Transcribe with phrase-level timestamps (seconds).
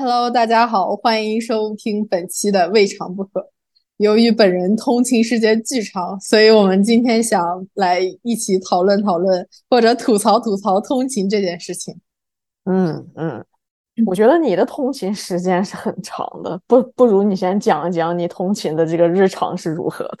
[0.00, 3.50] Hello，大家好，欢迎收听本期的未尝不可。
[3.96, 11.98] 由于本人通勤时间巨长，所以我们今天想来一起讨论讨论，或者吐槽吐槽通勤这件事情。
[12.66, 13.44] 嗯嗯，
[14.06, 20.18] 我觉得你的通勤时间是很长的，不不如你先讲一讲你通勤的这个日常是如何的。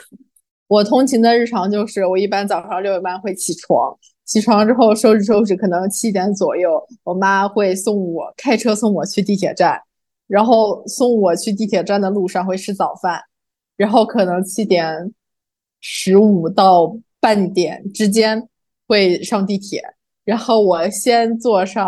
[0.66, 3.96] 我通勤的日常就是，我一般早上六点半会起床，
[4.28, 9.80] 起床之后收拾收拾，可能七点左右，我妈会送我开车送我去地铁站，
[10.26, 13.22] 然后送我去地铁站的路上会吃早饭，
[13.74, 15.14] 然后可能七点
[15.80, 18.46] 十五到半点之间
[18.86, 19.82] 会上地铁，
[20.26, 21.86] 然后我先坐上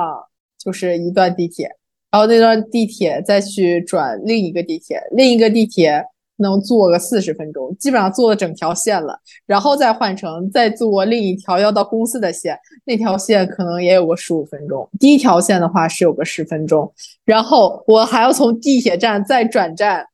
[0.58, 1.70] 就是一段地铁，
[2.10, 6.02] 然后那段地铁再去转另一个地铁，另一个地铁。
[6.42, 14.88] 能坐个四十分钟，基本上坐了整条线了，然后再换乘，再坐另一条要到公司的线，那条线可能也有个十五分钟。
[14.98, 16.92] 第一条线的话是有个十分钟，
[17.24, 20.06] 然后我还要从地铁站再转站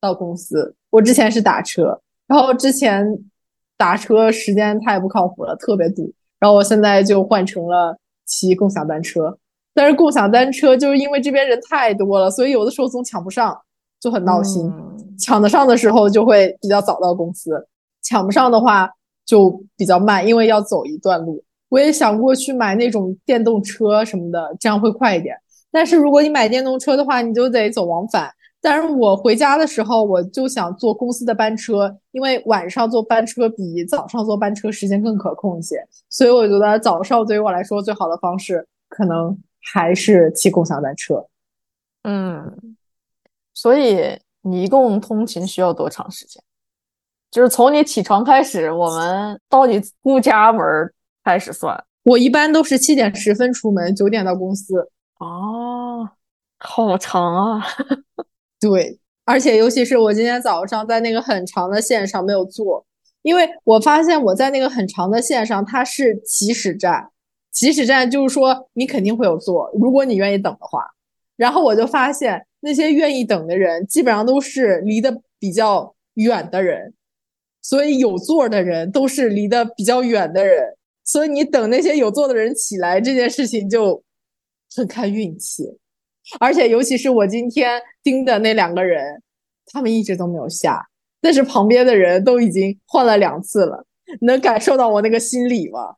[0.00, 0.74] 到公司。
[0.90, 3.06] 我之前是打车，然后之前
[3.76, 9.38] 打车时间太不靠谱了，特别堵，然后我现在就换成了骑共享单车，
[9.74, 13.58] 但是共享单车就是因为这边人太多了，所以有的时候总抢不上。
[14.02, 14.68] 就很闹心，
[15.16, 17.68] 抢得上的时候就会比较早到公司，
[18.02, 18.90] 抢不上的话
[19.24, 21.44] 就比较慢，因为要走一段路。
[21.68, 25.36] 我也想过去买那种电动车什么的，这样会快一点。
[25.70, 28.28] 但是如果你买电动车的话，你就得走往返。
[28.60, 35.76] 但是我回家的时候，我就想坐公司的班车，因为晚上坐班车比早上坐班车时间更可控一些。
[36.10, 39.38] 所以我觉得早上对于我来说最好的方式，可能
[39.72, 41.24] 还是骑共享单车。
[42.02, 42.76] 嗯。
[43.54, 46.42] 所以你一共通勤需要多长时间？
[47.30, 50.62] 就是从你起床开始，我们到你出家门
[51.24, 51.82] 开始算。
[52.02, 54.90] 我一般都是七点十分出门，九点到公司。
[55.18, 56.06] 哦，
[56.58, 57.66] 好长啊！
[58.60, 62.84] 对，而且尤其是我今天早上在那个很长的线上没有坐，
[63.22, 67.08] 因为我发现我在那个很长的线上，它是起始站，
[67.50, 70.84] 起始站就是说你肯定会有座，如果你愿意等的话。
[71.36, 72.44] 然后我就发现。
[72.64, 76.94] 那些愿意等的人，基本上都是离得比较远的人，
[77.60, 84.00] 所以有座的人都是离得比较远的人，所以你等那些有座的人起来，这件事情就
[84.76, 85.64] 很看运气。
[86.38, 89.20] 而且，尤其是我今天盯的那两个人，
[89.66, 90.86] 他们一直都没有下，
[91.20, 93.84] 但是旁边的人都已经换了两次了，
[94.20, 95.96] 能感受到我那个心理吗？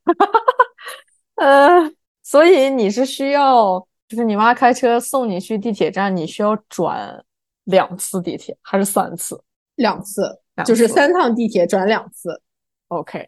[1.36, 1.92] 呃，
[2.22, 3.86] 所以你是需要。
[4.14, 7.25] 就是你妈开车送你去地铁站，你需要转
[7.64, 9.42] 两次地铁还是三次？
[9.75, 12.41] 两次，就是三趟地铁转两次。
[12.86, 13.19] OK，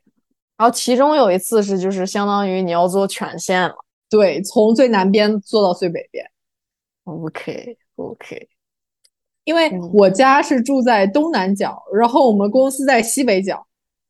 [0.56, 3.74] 然后其中有一次是就是相当于你要坐全线了。
[4.08, 6.24] 对，从最南边坐到最北边。
[7.02, 8.48] OK，OK，
[9.42, 13.66] 因为我家是住在东南角，然后我们公司在西北角。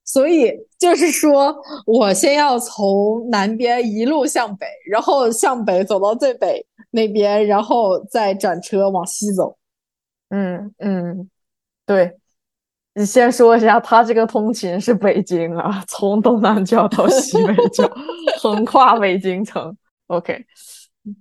[0.06, 9.58] 所以就是说，我先要从南边一路向北，然后向北走到最北那边，然后再转车往西走。
[10.30, 11.28] 嗯嗯，
[11.84, 12.16] 对，
[12.94, 17.90] 你先说一下，他这个通勤是北京啊，从东南角到西北角，
[18.40, 19.76] 横跨北京城。
[20.06, 20.46] OK。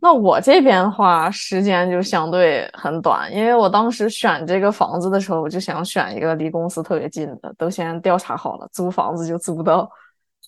[0.02, 9.88] 那我这边的话，时间就相对很短，因为我当时选这个房子的时候，我就想选一个离公司特别近的，都先调查好了，租房子就租到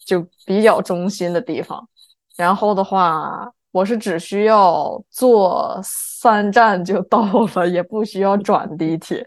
[0.08, 1.88] 就比较中心的地方。
[2.36, 7.22] 然后的话，我是只需要坐三站就到
[7.56, 9.24] 了，也不需要转地铁，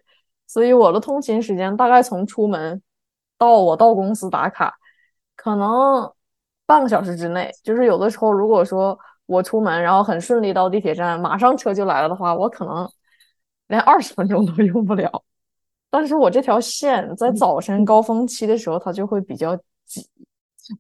[0.49, 2.83] 所以我的通勤时间大概从出门
[3.39, 4.75] 到我到公司打卡，
[5.37, 6.13] 可能
[6.67, 7.53] 半个小时之内。
[7.63, 8.99] 就是有的时候，如果说。
[9.31, 12.91] 我出门，然后很顺利到地铁站，马上车就来了的话，我可能
[13.69, 15.23] 连二十分钟都用不了。
[15.89, 20.05] 但是我这条线在早晨高峰期的时候，它就会比较挤。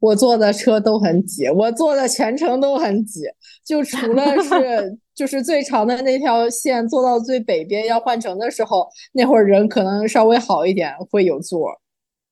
[0.00, 3.22] 我坐的车都很挤，我坐的全程都很挤，
[3.64, 11.70] 就除了是 就是最长的那条线坐到最北边要换乘的时候，那会儿人可能稍微好一点，会有座，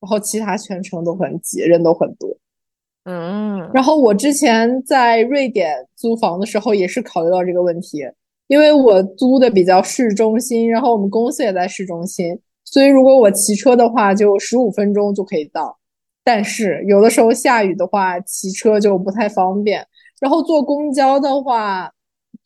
[0.00, 2.36] 然后其他全程都很挤，人都很多。
[3.10, 8.02] 嗯，然后我之前在瑞典租房的时候也是考虑到这个问题，
[8.48, 15.78] 因为我租的比较市中心，然后我们公司也在市中心，所以如果我骑车的话，就十五分钟就可以到。
[16.22, 19.86] 但是有的时候下雨的话，骑车就不太方便，
[20.20, 21.90] 然后坐公交的话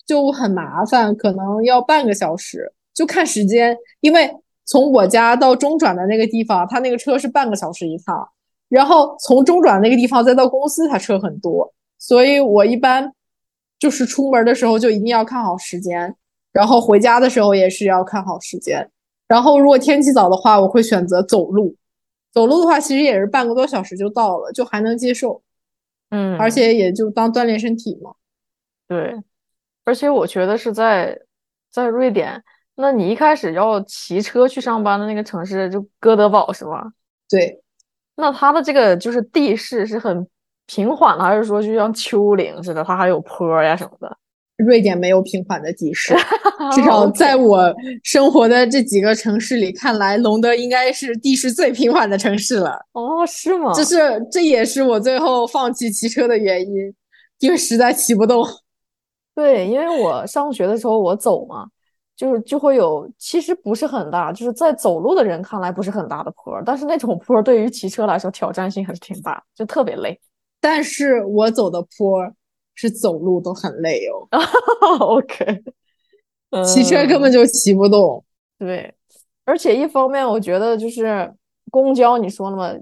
[0.07, 4.31] 就很麻烦，可能要半个小时，就看时间，因为
[4.65, 8.29] 从我家到中转的那个地方，他那个车是半个小时一趟。
[8.75, 13.13] 然后从中转那个地方再到公司，它车很多，所以我一般
[13.79, 16.17] 就是出门的时候就一定要看好时间。
[16.53, 18.91] 然后回家的时候也是要看好时间。
[19.29, 21.77] 然后如果天气早的话，我会选择走路。
[22.33, 25.43] 走路的话，其实也是半个多小时就到了，就还能接受。
[26.11, 28.13] 嗯，而且也就当锻炼身体嘛。
[28.89, 29.15] 对，
[29.85, 31.19] 而且我觉得是在
[31.71, 32.43] 在瑞典，
[32.75, 36.93] 那你一开始要骑车去上班的那个城市就哥德堡是吗？
[37.29, 37.62] 对，
[38.17, 40.27] 那它的这个就是地势是很
[40.67, 44.17] 平缓的，还是说就像丘陵似的，它还有坡呀什么的？
[44.59, 46.15] 瑞典没有平缓的地势，
[46.73, 47.75] 至少在我
[48.05, 52.79] 生活的这几个城市里看来，隆德应该是地势最平缓的城市了。
[52.93, 53.73] 哦，是吗？
[53.75, 53.99] 这是
[54.31, 56.95] 这也是我最后放弃骑车的原因，
[57.41, 58.47] 因为实在骑不动。
[59.35, 61.67] 对，因为我上学的时候我走嘛，
[62.17, 70.21] 就是就会有，其实不是很大，就是在走路的人看来不是很大的坡，但是那种坡对于骑车来说挑战性还是挺大，就特别累。
[70.61, 72.33] 但是我走的坡。
[72.75, 74.27] 是走路都很累哦。
[74.99, 75.63] OK，
[76.65, 78.25] 骑车根本就骑不动。
[78.59, 78.95] 对，
[79.45, 81.31] 而且一方面我觉得就是
[81.71, 82.73] 公交，你说了嘛，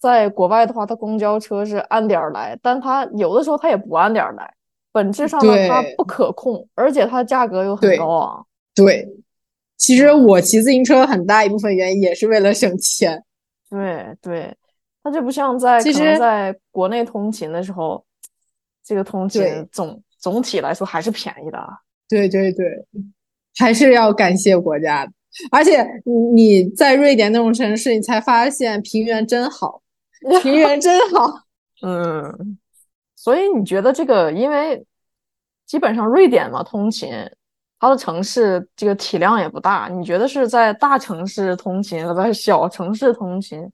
[0.00, 4.52] 在国外的话，它公交车是按点来，但它有的时候它也不按点来，
[4.90, 8.45] 本质上呢它不可控，而且它价格又很高昂。
[8.76, 9.08] 对，
[9.76, 13.24] 其实我骑自行车很大一部分原因也是为了省钱。
[13.68, 14.56] 对对，
[15.02, 18.04] 它就不像在其实在国内通勤的时候。
[18.88, 19.42] 这个通勤
[19.72, 21.58] 总总体来说还是便宜的，
[22.08, 22.86] 对对对，
[23.58, 25.10] 还是要感谢国家的。
[25.50, 29.82] 而且你在瑞典那种城市，你才发现平原真好，
[30.40, 31.40] 平原真好。
[31.82, 32.56] 嗯，
[33.16, 34.86] 所以你觉得这个，因为
[35.66, 37.10] 基本上瑞典嘛，通勤
[37.86, 43.70] 它的城市这个体量也不大，你觉得是在大城市通勤和在小城市通勤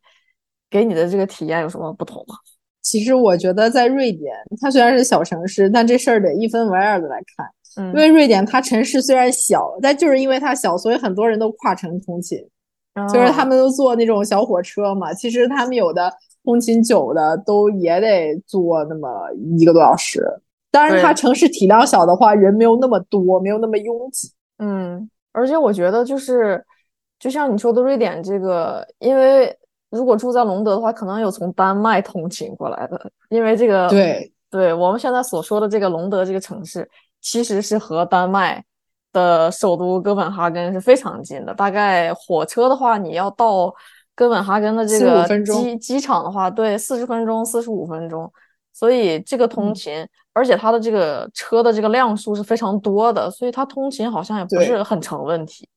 [0.68, 2.34] 给你的这个体验有什么不同吗？
[2.82, 7.46] 其实我觉得在瑞典，它虽然是小城市，但这事儿得一分为二的来看。
[7.76, 12.38] 嗯，因为瑞典它城市虽然小，但就是因为它小，所以很多人都跨城通勤，
[13.10, 15.14] 就是他们都坐那种小火车嘛。
[15.14, 16.12] 其实他们有的
[16.44, 20.20] 通勤久的都也得坐那么一个多小时。
[20.72, 24.32] 当然，它城市体量小的话，人没有那么多，没有那么拥挤。
[24.58, 26.64] 嗯，而且我觉得就是，
[27.20, 29.56] 就像你说的，瑞典这个，因为。
[29.92, 32.98] 如果住在隆德的话，可能有从丹麦通勤过来的，
[33.28, 36.88] 因为这个对对，我们现在所说的这个隆德这个城市，
[37.20, 38.64] 其实是和丹麦
[39.12, 41.52] 的首都哥本哈根是非常近的。
[41.52, 43.70] 大概火车的话，你要到
[44.14, 48.32] 哥本哈根的这个机机场的话，对，四十分钟、四十五分钟。
[48.72, 55.68] 所以这个通勤，而且它的这个车的这个辆数是非常多的，所以它通勤好像也不是很成问题。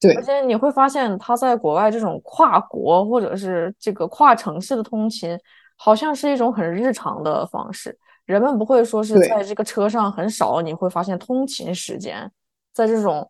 [0.00, 5.36] 对，而且你会发现，他在国外这种跨国或者是这个跨城市的通勤，
[5.76, 7.98] 好像是一种很日常的方式。
[8.24, 12.30] 人们不会说是在这个车上很少，你会发现通勤时间，
[12.72, 13.28] 在这种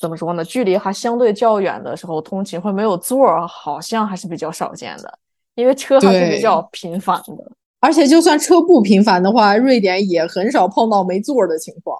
[0.00, 5.18] 怎么说呢，距离还相对较远的时候，通勤会没有座儿，好像还是比较少见的，
[5.54, 7.52] 因为车还是比较频繁的。
[7.80, 11.98] 而且就算车不频繁的话，瑞典也很少碰到没座儿的情况。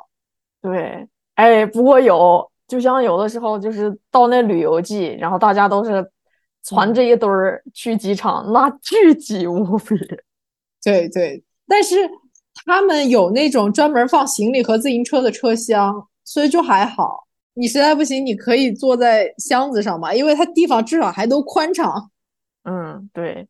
[0.63, 2.51] 对，哎，不过有。
[2.67, 6.05] 就像有的时候，就是到那旅游季，然后大家都是
[6.63, 9.95] 攒着一堆儿去机场，那巨挤无比。
[10.83, 11.95] 对对，但是
[12.65, 17.27] 他们有那种专门放行李和自行车的车厢，所以就还好。
[17.53, 22.11] 你实在不行，你可以坐在箱子上嘛，因为它地方至少还都宽敞。
[22.65, 23.49] 嗯，对，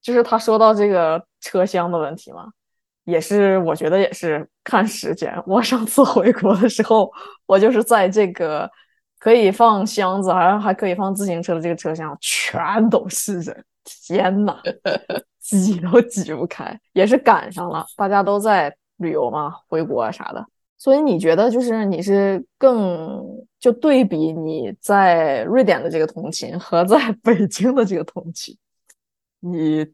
[0.00, 2.48] 就是他说到这个车厢的问题嘛。
[3.04, 5.30] 也是，我觉得也是看时间。
[5.46, 7.12] 我上次 回国的时候，
[7.44, 8.70] 我就是在这个
[9.18, 14.56] 可以放箱子，还还可以放自行车的这个车厢，全都是人，天呐，
[15.38, 16.80] 挤都挤不开。
[16.94, 20.42] 也是赶上了，大家都在旅游嘛，回国啊啥的。
[20.76, 23.22] 所以你觉得，就是你是更
[23.58, 28.56] 就对比你在瑞典的这个通勤和在 北京的这个通勤，
[29.40, 29.86] 你？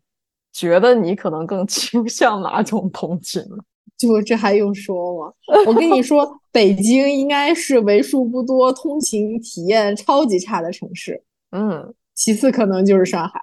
[0.53, 3.57] 觉得你可能更倾向哪种通勤呢？
[3.97, 5.33] 就这还用说吗？
[5.65, 11.23] 我跟你说， 北京应该是为数不多通勤体验超级差的城市。
[11.53, 13.41] 嗯，其次可能就是上海。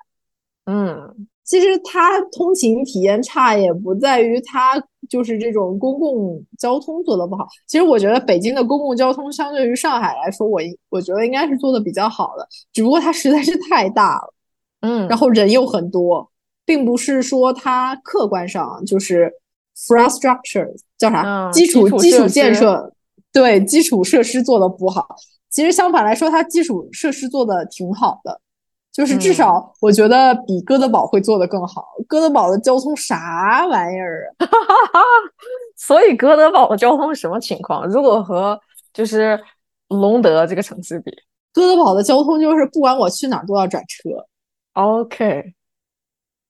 [0.65, 7.47] 嗯，其实它通勤体验差也不在于它就是这种公共交通做的不好。
[7.65, 14.33] 其实我觉得北京的公共交通相对于上海来说，我我觉得应该是做的比较好的，只不过它实在是太大了。
[14.81, 16.29] 嗯，然后人又很多。
[16.67, 19.31] 并不是说它客观上就是
[19.73, 22.91] infrastructure 叫啥基础基础建设，
[23.31, 25.15] 对基础设施做的不好。
[25.49, 28.41] 其实相反来说，它基础设施做的挺好的，
[28.97, 31.85] 就是至少我觉得比哥德堡会做得更好。
[32.07, 34.47] 哥德堡的交通啥玩意儿啊？
[35.77, 37.87] 所以哥德堡的交通什么情况？
[37.87, 38.59] 如果和
[38.91, 39.39] 就是
[39.89, 41.11] 隆德这个城市比？
[41.53, 44.09] 哥德堡的交通就是不管我去哪儿都要转车。
[44.73, 45.53] OK，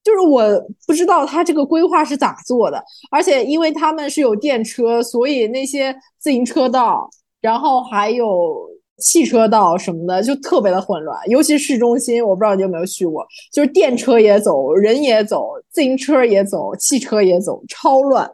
[0.01, 0.41] 就是我
[0.87, 7.09] 不知道他这个规划是咋做的，而且因为他们是有电车，所以那些自行车道，
[7.41, 11.17] 然后还有汽车道什么的，就特别的混乱。
[11.29, 18.25] 尤其市中心，我不知道你有没有去过，就是电车也走，人也走，自行车也走，汽车也走，超乱。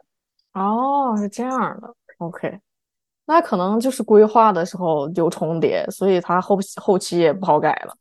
[0.54, 1.94] 哦，是这样的。
[2.18, 2.58] OK，
[3.26, 7.94] 那可能就是规划的时候有重叠，所以它后后期也不好改了。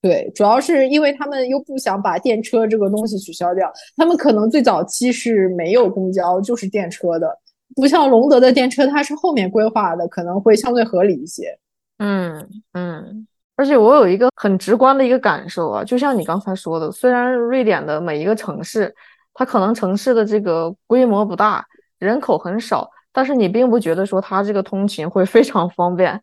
[0.00, 7.38] 对，主要是因为他们又不想把电车这个东西取消掉，他们可能最早期是没有公交，就是电车的，
[7.74, 11.58] 不像隆德的电车，它是后面规划的，可能会相对合理一些。
[11.98, 13.26] 嗯嗯，
[13.56, 18.94] 而且我有一个很直观的一个感受啊，就像你刚才说的，虽然瑞典的每一个城市，
[19.34, 21.64] 它可能城市的这个规模不大，
[21.98, 26.20] 人口很少，但是你并不觉得说它这个通勤会非常方便，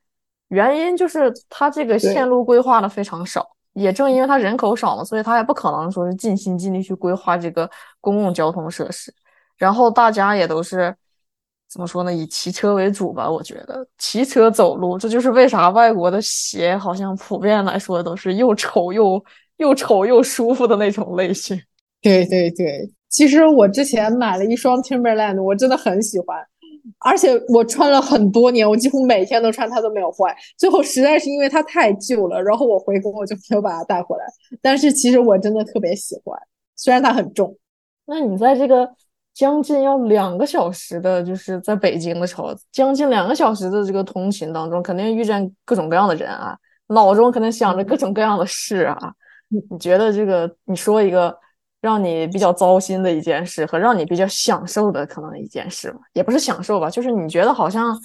[0.50, 3.48] 原因就是它这个线路规划的非常少。
[3.74, 7.70] 也正因为它人口少嘛，所以它也不可能说是尽心尽力去规划这个
[8.02, 9.14] 公共交通设施。
[9.58, 10.94] 然后大家也都是
[11.72, 12.14] 怎么说呢？
[12.14, 13.30] 以骑车为主吧。
[13.30, 19.24] 我觉得骑车走路，这就是为啥外国的鞋好像普遍来说都是又丑又
[19.58, 21.60] 又丑又舒服的那种类型。
[22.02, 26.44] 对对对，其实我之前买了一双 Timberland，我真的很喜欢。
[27.00, 30.36] 而且我穿了很多年，我几乎每天都穿，它都没有坏。
[30.58, 34.24] 最后实在是因为它太旧了，然后我回国我就没有把它带回来。
[34.62, 36.40] 但是其实我真的特别喜欢，
[36.76, 37.56] 虽然它很重。
[38.06, 38.90] 那你在这个
[39.34, 46.58] 将近要两个小时的，就是在北京的时候，将近两个小时的这个通勤当中，肯定遇见各种各样的人啊，
[46.88, 49.14] 脑中可能想着各种各样的事啊。
[49.48, 51.38] 你你觉得这个，你说一个。
[51.82, 57.98] 让你比较糟心的一件事和让你比较享受的可能一件事吧，也不是享受吧，就是你觉得好像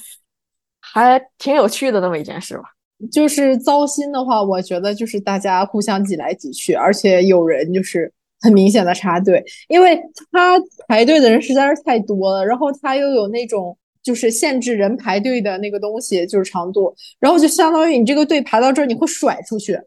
[0.79, 2.63] 还挺有趣的那么一件事吧。
[3.11, 8.13] 就是糟心的话，我觉得就是大家互相挤来挤去，而且有人就是
[8.45, 9.99] 很明显的插队，因为
[10.31, 19.81] 他排队的人实在是太多了，然后他又有那种就是限制人排队的那个东西，就是长度，然后就相当于你这个队排到这儿，你会甩出去。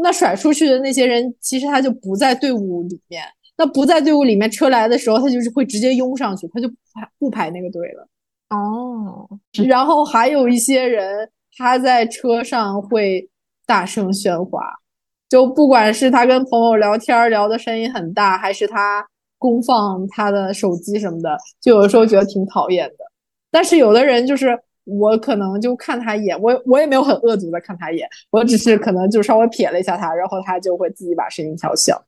[0.00, 3.24] 那甩出去的那些人，其实他就不在队伍里面。
[3.56, 8.08] 那不在队伍里面，车来的时候，他就是会直接拥上去，他就不排不排那个队了。
[8.50, 9.28] 哦。
[9.66, 13.28] 然后还有一些人，他在车上会
[13.66, 14.72] 大声喧哗，
[15.28, 19.06] 就不管是他跟朋友聊天聊的声音很大，还是他
[19.38, 23.04] 公放他的手机什么的，就有的时候觉得挺讨厌的。
[23.50, 24.58] 但是有的人就是。
[24.90, 32.02] 我可能就看他一眼，我我也没有很恶毒的看他一眼，我只是可能就稍微瞥了一下他，然后他就会自己把声音调小。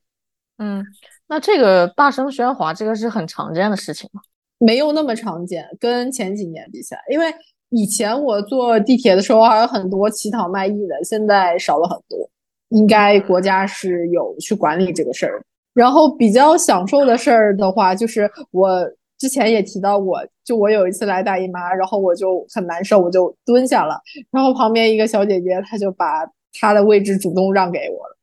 [0.56, 0.82] 嗯，
[1.28, 4.22] 那这个大声喧哗，这个是很常见的事情吗？
[4.56, 7.26] 没有那么常见，跟前几年比起来，因为
[7.68, 12.30] 以前我坐地铁的时候还有很多乞讨卖艺的，现在少了很多，
[12.70, 15.40] 应该国家是有去管理这个事儿。
[15.72, 18.90] 然后比较享受的事儿的话，就是我。
[19.20, 24.00] 之前也提到过，就我有一次来大姨妈，然后我就很难受，我就蹲下了，
[24.30, 28.16] 然后旁边一个小姐姐，她就把她的位置主动让给我了，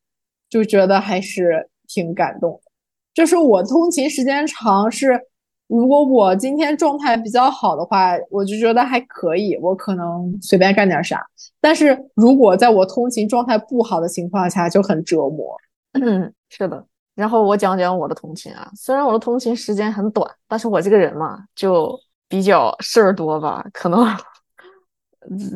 [0.50, 2.72] 就觉得还是挺感动的。
[3.14, 5.22] 就是我通勤时间长，是
[5.68, 11.26] 如果我今天状态比较好的话，我就觉得还可以，我可能随便干点啥。
[11.60, 15.56] 但是如果在我通勤状态不好的情况下，就很折磨。
[15.94, 16.86] 嗯，是的。
[17.16, 24.06] 然后我讲讲我的通勤啊，虽然我的通勤时间很短，但是我这个人嘛，就比较事儿多吧，可能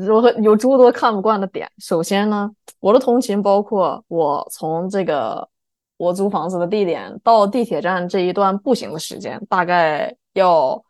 [0.08, 1.70] 有有诸多看不惯的点。
[1.78, 2.50] 首先呢，
[2.80, 5.48] 我的通勤包括我从这个
[6.02, 10.84] 我租房子的地点到地铁站这一段步行的时间，大概要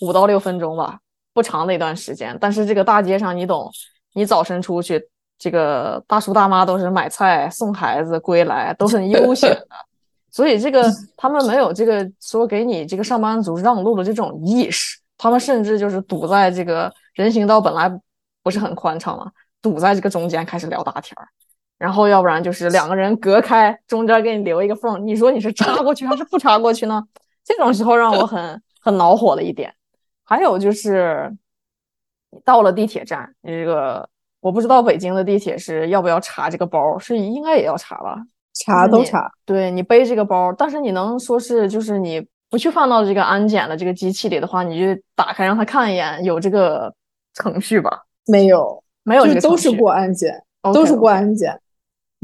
[0.00, 0.98] 五到六分钟吧，
[1.34, 2.34] 不长的一段时间。
[2.40, 3.70] 但是这个大街上，你懂，
[4.14, 4.98] 你早晨出去，
[5.38, 9.68] 这个大叔大妈都是买菜、送孩子归来，都很悠闲的。
[10.30, 17.92] 所以这个 他们没有这个说给你这个上班族让路的这种意识，他们甚至就是堵在这个人行道本来
[18.42, 19.30] 不是很宽敞嘛，
[19.60, 21.28] 堵在这个中间开始聊大天儿，
[21.80, 27.02] 然后要不然就是两个人隔开，中间给你留一个缝，你说你是插过去还是不插过去呢？
[27.42, 29.74] 这种时候让我很很恼火的一点。
[30.22, 31.34] 还有就是
[32.44, 34.06] 到了地铁站，这个
[34.40, 38.18] 我不知道北京的地铁是要不要查这个包，是应该也要查吧。
[38.52, 46.92] 查都查，对你背这个包，但是你能说是就是你不去放到这个安检的这个机器里的话，你就打开让他看一眼，有这个
[47.32, 48.02] 程序吧？
[48.26, 50.44] 没有，没有，就都是过安检，
[50.74, 51.58] 都是过安检。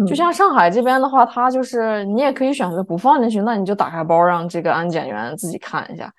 [0.05, 6.13] 就像上海这边的话，他就是你也可以选择不放进去，那你就打开包让这个安检员自己看一下。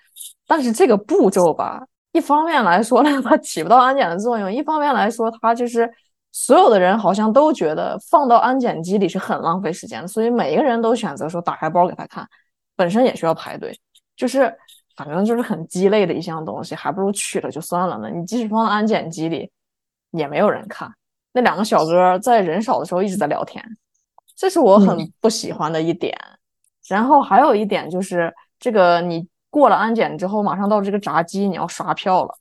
[0.48, 5.88] 但是这个步骤吧，一方面来说呢，它起不到安检的作用；一方面来说，它就是
[6.32, 12.28] 所有的人好像都觉得放到安检机里是很浪费时间的，所以每一个人都选择说打开包给他看，
[12.76, 13.78] 本身也需要排队，
[14.16, 14.52] 就是
[14.96, 18.10] 反正就是很鸡肋的一项东西，还不如取了就算了呢。
[18.10, 19.52] 你即使放到安检机里，
[20.12, 20.92] 也没有人看。
[21.38, 23.64] 那两个小哥在人少的时候一直在聊天，
[24.36, 26.18] 这是我很不喜欢的一点。
[26.90, 29.28] 然后还有一点就是这个你。
[29.50, 32.38] 过了安检之后，马上到这个闸机，你要刷票了。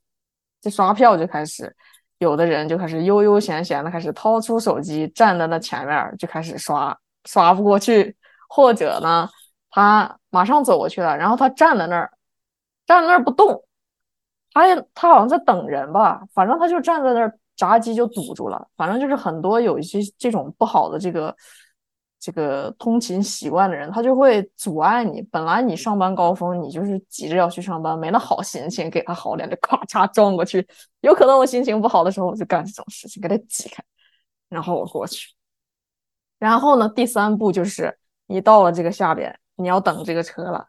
[0.60, 1.74] 这刷票就开始，
[2.18, 8.14] 有的人就开始悠悠闲闲的开始掏出手机，站在那前面就开始刷，刷不过去，
[8.48, 9.26] 或者呢，
[9.70, 12.10] 他马上走过去了，然后他站在那儿，
[12.86, 13.64] 站在那儿不动，
[14.52, 18.68] 他也他好像在等人吧，反正他就站在那儿，闸机就堵住了。
[18.76, 21.34] 反正就是很多有一些这种不好的这个。
[22.18, 25.22] 这个通勤习惯的人，他就会阻碍你。
[25.22, 30.66] 本来你上班高峰，你就是急着要去上班，没那好心情，给他好脸，就咔嚓撞过去。
[31.02, 33.84] 有可能我心情不好的时候，我就干这种事情，给他挤开，
[34.48, 35.34] 然后我过去。
[36.38, 37.96] 然后呢，第三步就是
[38.26, 40.66] 你到了这个下边，你要等这个车了。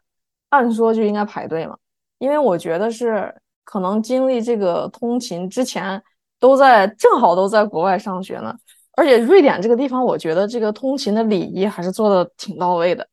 [0.50, 1.76] 按说就应该排队嘛，
[2.18, 6.00] 因为我觉得是可能经历这个通勤之前，
[6.38, 8.54] 都在正好都在国外上学呢。
[8.92, 13.06] 而且瑞典这个地方，我觉得这个通勤的礼仪还是做的挺到位的，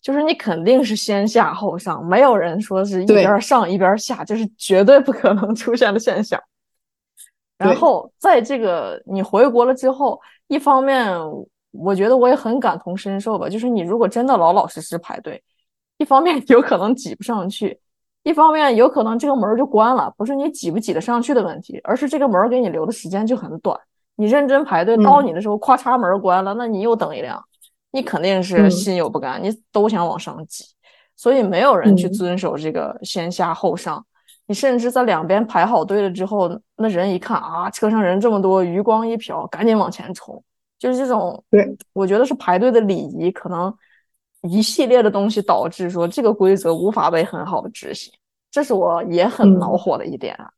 [0.00, 6.40] 就是你肯定是先下后上，没有人说是一边上一边下，这是绝对不可能出现的现象。
[7.58, 11.12] 然后在这个你回国了之后，一方面
[11.72, 15.42] 我觉得我也很感同身受吧，就是你如果真的老老实实排队，
[15.98, 17.80] 一方面 有可能挤不上去，
[18.22, 23.78] 一方面有可能这个门就关了，不是你挤不挤得上去的问题，而是这个门给你留的时间就很短。
[24.16, 27.42] 你认真排队到你的时候，咔嚓门关了，那你又等一辆，
[27.90, 30.64] 你肯定是心有不甘，你都想往上挤，
[31.16, 34.04] 所以没有人去遵守这个先下后上。
[34.46, 40.42] 你甚至在两边排好队了之后，那人一看啊，车上人这么多，余光一瞟，赶紧往前冲，
[40.78, 41.42] 就是这种。
[41.50, 43.72] 对，我觉得是排队的礼仪，可能
[44.42, 48.12] 一系列的东西导致说这个规则无法被很好的执行，
[48.50, 50.50] 这是我也很恼火的一点啊。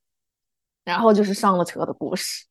[0.84, 2.46] 然后就是上了车的故事。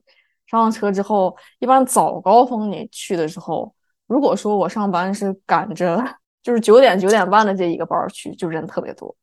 [0.46, 3.74] 上了车之后，一般早高峰你去的时候，
[4.06, 6.04] 如果说我上班是赶着，
[6.44, 9.16] 就是九点九点半的这一个班去，就人特别多。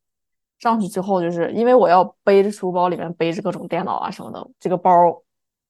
[0.58, 4.92] 上去之后，就是因为我要背着书包，里面背着各种电脑啊什么的，这个包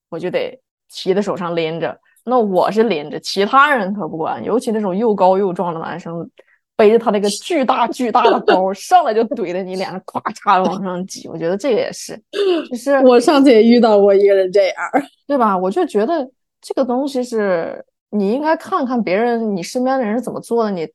[0.09, 2.00] 我就得提在手上拎着。
[2.31, 6.31] 那我是拎着，其他人可不管，尤其那种又高又壮的男生。
[6.77, 11.29] 背着他那个巨大 巨大的包，上来就怼在你脸上，咵嚓往上挤。
[11.29, 12.19] 我觉得这个也是，
[12.71, 14.75] 就是 我上次也遇到过一个人这样，
[15.29, 15.55] 对吧？
[15.59, 16.27] 我就觉得
[16.59, 20.88] 这个东西是你应该看看别人，你身边的人是怎么做的，你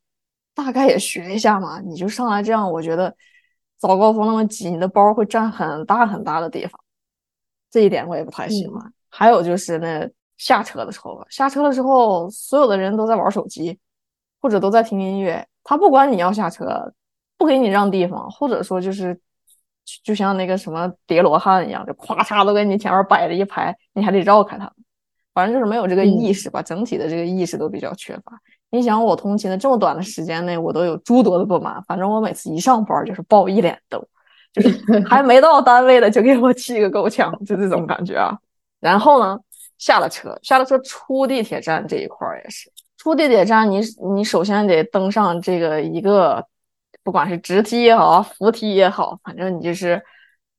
[0.56, 1.80] 大概也学一下嘛。
[1.80, 3.14] 你就上来这样，我觉得
[3.78, 6.72] 早高峰那么挤，你的包会占很大很大的地方，
[7.70, 8.82] 这一点我也不太喜欢。
[9.08, 13.78] 还有就是那下车的时候吧，下车的时候，所有的人都在玩手机，
[14.40, 15.46] 或者都在听音乐。
[15.64, 16.92] 他不管你要下车，
[17.36, 19.18] 不给你让地方，或者说就是
[20.04, 24.70] 就像那个什么叠罗汉一样，就咵嚓都给你前面摆了一排，你还得绕开他。
[25.34, 28.40] 反正就是没有这个意识吧，整体的这个意识都比较缺乏。
[28.70, 31.82] 你想我通勤的这么短的时间内，我都有诸多的不满。
[31.84, 34.02] 反正我每次一上班就是爆一脸痘，
[34.52, 38.36] 就是 还没到单位的就给我气个够呛，就这种感觉啊。
[38.80, 39.38] 然后呢，
[39.78, 42.70] 下了车，下了车出地铁站这一块儿也是。
[42.96, 43.80] 出地铁站，你
[44.14, 46.44] 你首先得登上这个一个，
[47.04, 50.02] 不管是直梯也好，扶梯也好，反正你就是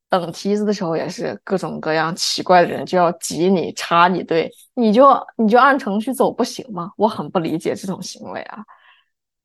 [0.08, 6.90] 等梯子的时候，也是各种各样奇怪的人就要挤你插你队，你就你就按程序走不行吗？
[6.96, 8.64] 我很不理解这种行为啊！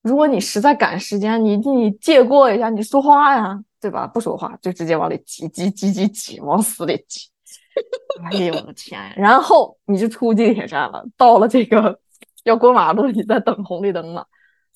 [0.02, 4.08] 如果你实在赶时间，你你借过一下，你说话呀，对吧？
[4.08, 7.28] 不说话就直接往里挤挤挤挤挤，往死里挤！
[8.26, 9.00] 哎呦我的天！
[9.16, 12.00] 然后你就出地铁站了，到了这个。
[12.44, 14.28] 要过马路，你在等红绿灯了。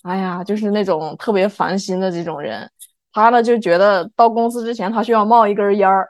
[0.04, 2.72] 哎呀，就是那种特别烦心的这种人，
[3.12, 6.08] 他呢就觉得到公司之前他需要冒一根烟儿，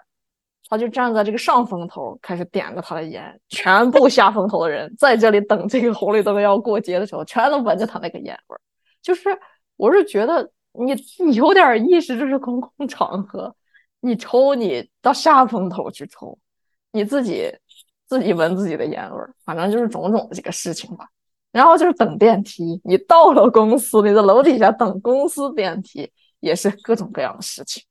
[0.69, 3.41] 他就站在这个上风头开始点着他的烟。
[3.49, 8.61] 全部下风头的人在这里等这个红绿灯要过街的时候，全都闻着他那个烟味儿。
[9.01, 9.29] 就是
[9.77, 10.93] 我是觉得你
[11.25, 13.55] 你有点意识，这是公共场合，
[13.99, 16.37] 你抽你到下风头去抽，
[16.97, 17.49] 你自己
[18.07, 19.33] 自己闻自己的烟味儿。
[19.45, 21.05] 反正就是种种的这个事情吧。
[21.51, 27.81] 然后就是等电梯，你到了公司，你在楼底下等公司电梯，也是各种各样的事情。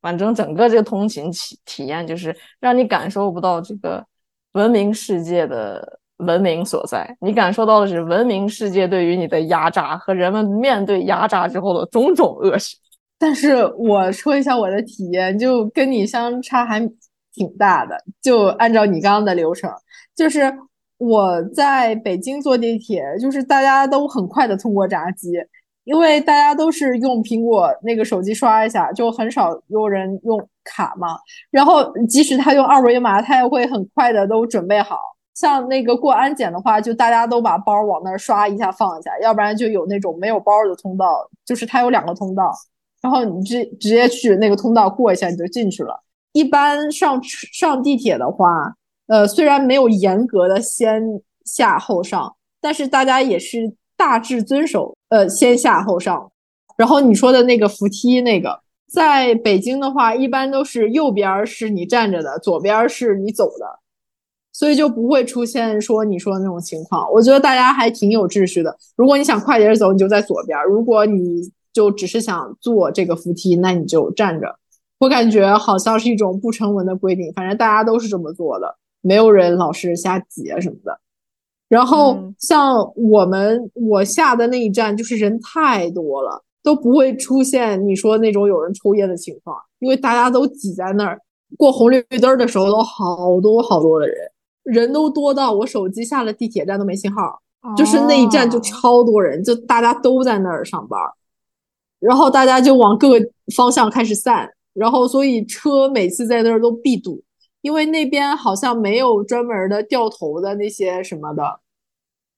[0.00, 4.04] 反正整个这个通勤体体验，就是让你感受不到这个
[4.52, 12.76] 文明世界的文明所在，你感受到的是文明世界对于你的压榨和人们面对压榨之后的种种恶事。
[13.18, 16.80] 但是我说一下我的体验，就跟你相差还
[17.36, 17.96] 挺大的。
[18.20, 19.70] 就按照你刚刚的流程，
[20.16, 20.52] 就是
[20.98, 25.32] 我在北京坐地铁，就是大家都很快的通过闸机，
[25.84, 31.08] 因为大家都是用苹果那个手机刷一下，就很少有人用卡嘛。
[31.50, 34.98] 然后即使他用二维码，他也会很快的都准备好。
[35.34, 42.50] 像那个过安检的话，就大家都把包往那儿刷一下放一下，要不然就有那种没有包的通道，就是它有两个通道，
[43.02, 46.02] 然后你直直接去那个通道过一下你就进去了。
[46.36, 48.74] 一般上上地铁的话，
[49.06, 51.02] 呃，虽然没有严格的先
[51.46, 56.30] 下后上，但是大家也是大致遵守呃先下后上。
[56.76, 58.60] 然后你说的那个扶梯那个，
[58.92, 63.78] 在北京的话，一般都是右边是你站着的，左边是你走的。
[64.52, 68.76] 所以就不会出现说你说的那种情况，我觉得大家还挺有秩序的。
[68.94, 74.58] 如果你想快点走，你就在左边；如果你就只是想坐这个扶梯，那你就站着。
[74.98, 80.98] 我感觉好像是一种不成文的规定，反正大家都是这么做的，没有人老是瞎挤啊什么的。
[81.68, 91.20] 然后像我们我下的那一站，就是人太多了，都不会出现你说那种有人抽烟的情况，因为大家都挤在那儿。
[91.56, 94.16] 过红绿灯的时候，都好多好多的人。
[94.64, 97.40] 人都多到我手机下了地铁站都没信号，
[97.76, 101.00] 就是那一站就超多人，就大家都在那儿上班，
[102.00, 103.20] 然后大家就往各个
[103.54, 107.22] 方向开始散，然后所以车每次在那儿都必堵，
[107.62, 111.60] 因为那边好像没有专门的掉头的那些什么的，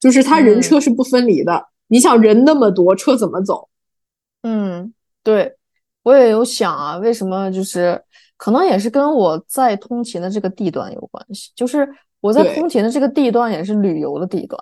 [0.01, 1.67] 就是他人车是不分离的。
[1.89, 3.69] 你想人那么多，车怎么走？
[4.43, 5.57] 嗯，对，
[6.03, 8.03] 我也有想啊，为什么就是
[8.37, 11.89] 可能也是跟我在通勤的这个地段有关系，就是。
[12.21, 14.61] 我在通勤的这个地段也是旅游的地段，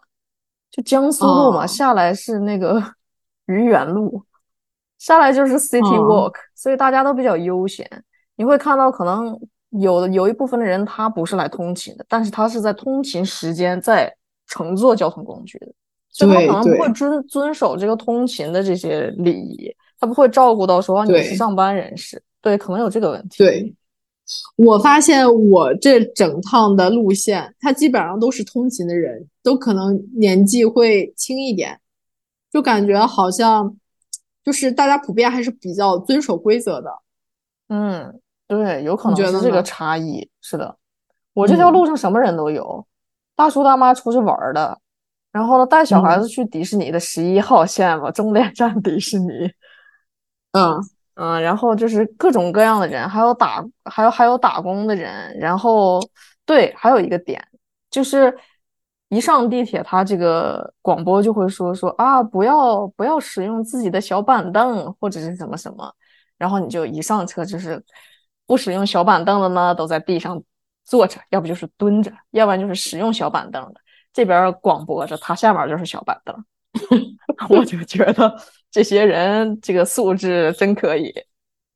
[0.70, 2.78] 就江苏路嘛，下来是那个
[3.48, 4.22] 愚园路，
[4.98, 7.88] 下来就是 City Walk，所以大家都比较悠闲。
[8.36, 9.38] 你会看到，可能
[9.70, 14.14] 有的有一部分的人他不是来通勤的，但是他是在通勤时间在
[14.46, 15.72] 乘坐交通工具的，
[16.10, 23.38] 所以他可能不会遵遵守这个通勤的这些礼仪，他不会照顾到说你是上班人士，对，可能有这个问题。
[23.38, 23.74] 对。
[24.56, 31.78] 我发现我这整趟的路线，他基本上都是通勤的人，都可能年纪会轻一点，
[32.52, 33.76] 就感觉好像
[34.46, 36.90] 就是大家普遍还是比较遵守规则的。
[37.68, 40.30] 嗯，对，有可能是这个差异。
[40.40, 40.74] 是的，
[41.34, 42.86] 我这条路上什么人都有，
[43.34, 44.78] 大叔大妈出去玩的，
[45.30, 49.32] 然后呢带小孩子去迪士尼的十一号线嘛，终点站迪士尼。
[50.56, 50.80] 嗯。
[51.18, 55.98] 嗯，然后就是各种各样的人，还有打，还有还有打工的人，然后
[56.44, 57.42] 对，还有一个点
[57.90, 58.36] 就是
[59.08, 65.92] 一上地铁，他这个广播就会说说啊，不要不要使用自己的小板凳或者是什么什么，
[66.38, 67.82] 然后你就一上车就是
[68.46, 70.42] 不使用小板凳的呢，都在地上
[70.84, 73.80] 坐着，要不就是蹲着，要不然就是使用小板凳的，
[74.12, 76.44] 这边广播着，他下面就是小板凳，
[77.50, 78.36] 我就觉得。
[78.68, 81.10] 这些人这个素质真可以，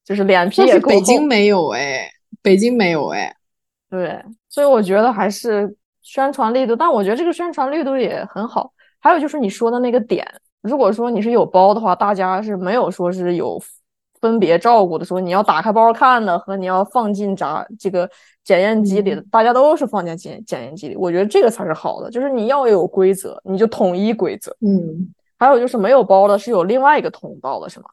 [0.05, 2.11] 就是脸皮也够北京没有哎，
[2.43, 3.35] 北京没有哎。
[3.89, 5.75] 对，所以我觉得还是
[6.11, 8.73] 宣传力度，但我觉得这个宣传力度也很好。
[8.99, 10.27] 还有就是你说的那个点，
[10.61, 13.57] 如果说你是有包的话，大家是没有说是有
[14.21, 18.11] 分别照顾的，说你要打开包看的和你要放进闸这个
[18.43, 20.97] 检验机里的，大家都是放进检检验机里。
[20.97, 24.51] 我觉得这个才是好的，就是你要有规则，你就统一规则。
[24.61, 25.15] 嗯。
[25.39, 27.87] 还有就是没有包的，是有另外一个通道的，是吗？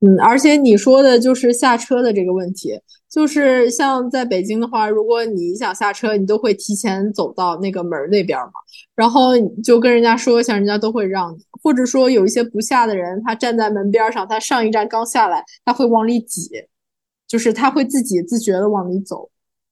[0.00, 8.52] 嗯，而且你说的就是下车的这个问题，就是像在北京的话，如果你想下车，你都会提前走到那个门那边嘛，
[8.94, 9.32] 然后
[9.62, 11.38] 就跟人家说一下，人家都会让你。
[11.62, 16.48] 或者说有一些不下的人，他站在门边上，他上一站刚下来，他会往里挤，
[17.28, 19.30] 就是他会自己自觉的往里走。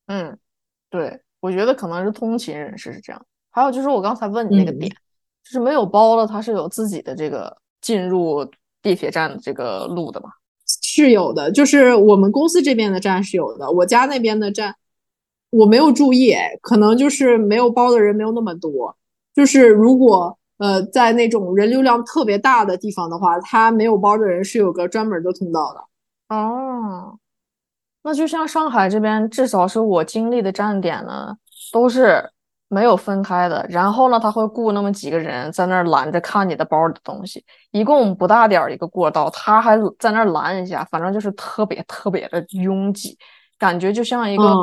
[0.09, 0.37] 嗯，
[0.91, 3.27] 对，我觉得可能是通勤人士是这样。
[3.51, 4.91] 还有就是我刚才问你那个点。
[5.43, 8.47] 就是没有包的，他是有自己的这个进入
[8.83, 10.31] 地铁站的这个路的吗？
[10.67, 14.75] 是有的，就是我们公司这边的站是有的，我家那边的站
[15.51, 18.97] 我没有注意，哎，可能就是没有包的人没有那么多。
[19.35, 26.37] 就是如果呃在那种人流量特别大的地方的话，他没有包的人是有个专门的通道的。
[26.37, 27.19] 哦，
[28.03, 31.37] 那就像上海这边，至少是我经历的站点呢，
[31.73, 32.31] 都是。
[32.69, 43.17] 没有分开的，然后呢，他会雇那么几个人在那儿拦着看你的包里的东西，一共不大点儿一个过道，他还在那儿拦一下，反正就是特别特别的拥挤，
[43.59, 44.55] 感觉就像一个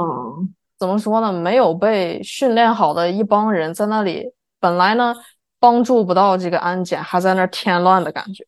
[0.78, 5.16] 怎么说呢，没有被训练好的一帮人在那里，本来呢
[5.60, 8.46] 帮助不到这个安检，还在那儿添乱的感觉。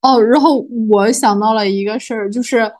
[0.00, 2.72] 哦，然后我想到了一个事儿，就是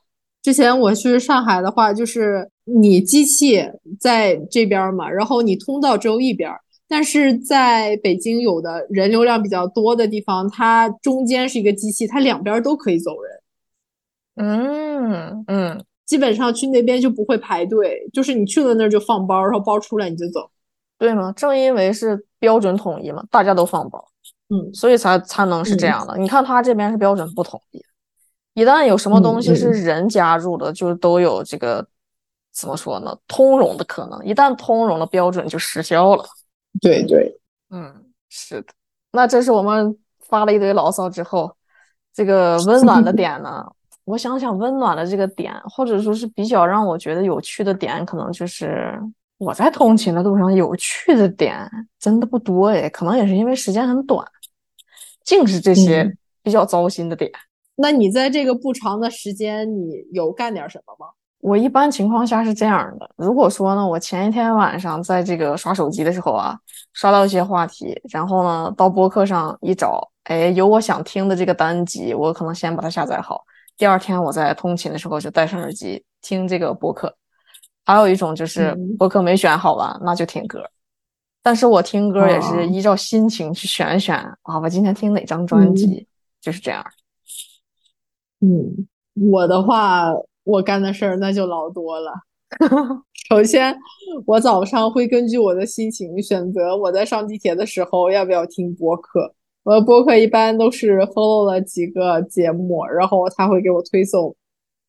[0.42, 3.62] 之前我去上海的话，就是你机器
[4.00, 6.50] 在这边嘛，然后你通道只有一边，
[6.88, 13.40] 但是在北京有的人流量比较多的地方，它中间是一个机器，它两边都可以走人。
[14.36, 20.50] 嗯嗯，基本上去那边就不会排队，就是你去了那儿就放包，然后包出来你就走。
[20.96, 21.32] 对吗？
[21.32, 24.02] 正因为是标准统一嘛，大家都放包，
[24.48, 26.16] 嗯，所以才才能是这样的。
[26.16, 27.82] 你看他这边是标准不统一，
[28.54, 31.86] 一旦有什么东西是人加入的，就都有这个
[32.54, 33.16] 怎么说呢？
[33.26, 34.24] 通融的可能。
[34.24, 36.24] 一旦通融了，标准就失效了。
[36.80, 37.36] 对对，
[37.70, 38.68] 嗯，是的。
[39.12, 41.54] 那这是我们发了一堆牢骚之后，
[42.12, 43.64] 这个温暖的点呢？
[44.04, 49.00] 我想想，温暖的这个点，或者说是比较让我觉得有趣的点，可能就是
[49.38, 51.58] 我在通勤的路上有趣的点
[51.98, 54.26] 真的不多诶，可能也是因为时间很短，
[55.24, 57.32] 净是这些比较糟心的点。
[57.76, 61.12] 那你在这个不长的时间，你有干点什么吗？
[61.44, 66.58] 我一般情况下是这样的，如果说呢，我前一天晚上在这个刷手机的时候啊，
[66.94, 73.44] 刷到一些话题，然后呢，到播客上一找，哎，有我想听的这个单集，我可能先把它下载好。
[73.76, 77.14] 第二天我在通勤的时候就戴上耳机听这个播客，
[77.84, 80.64] 还有一种就是播客没选好吧，那就听歌。
[81.42, 86.06] 但是我听歌也是依照心情去选选啊，我今天听哪张专辑，
[86.40, 86.82] 就是这样。
[88.40, 88.88] 嗯，
[89.30, 90.10] 我的话，
[90.44, 92.12] 我干的事儿那就老多了。
[93.28, 93.74] 首先，
[94.26, 99.34] 我早上会根据我的心情选择我在上地铁的时候要不要听播客。
[99.64, 104.36] 我的播客一般都是 follow 了几个节目，然后他会给我推送，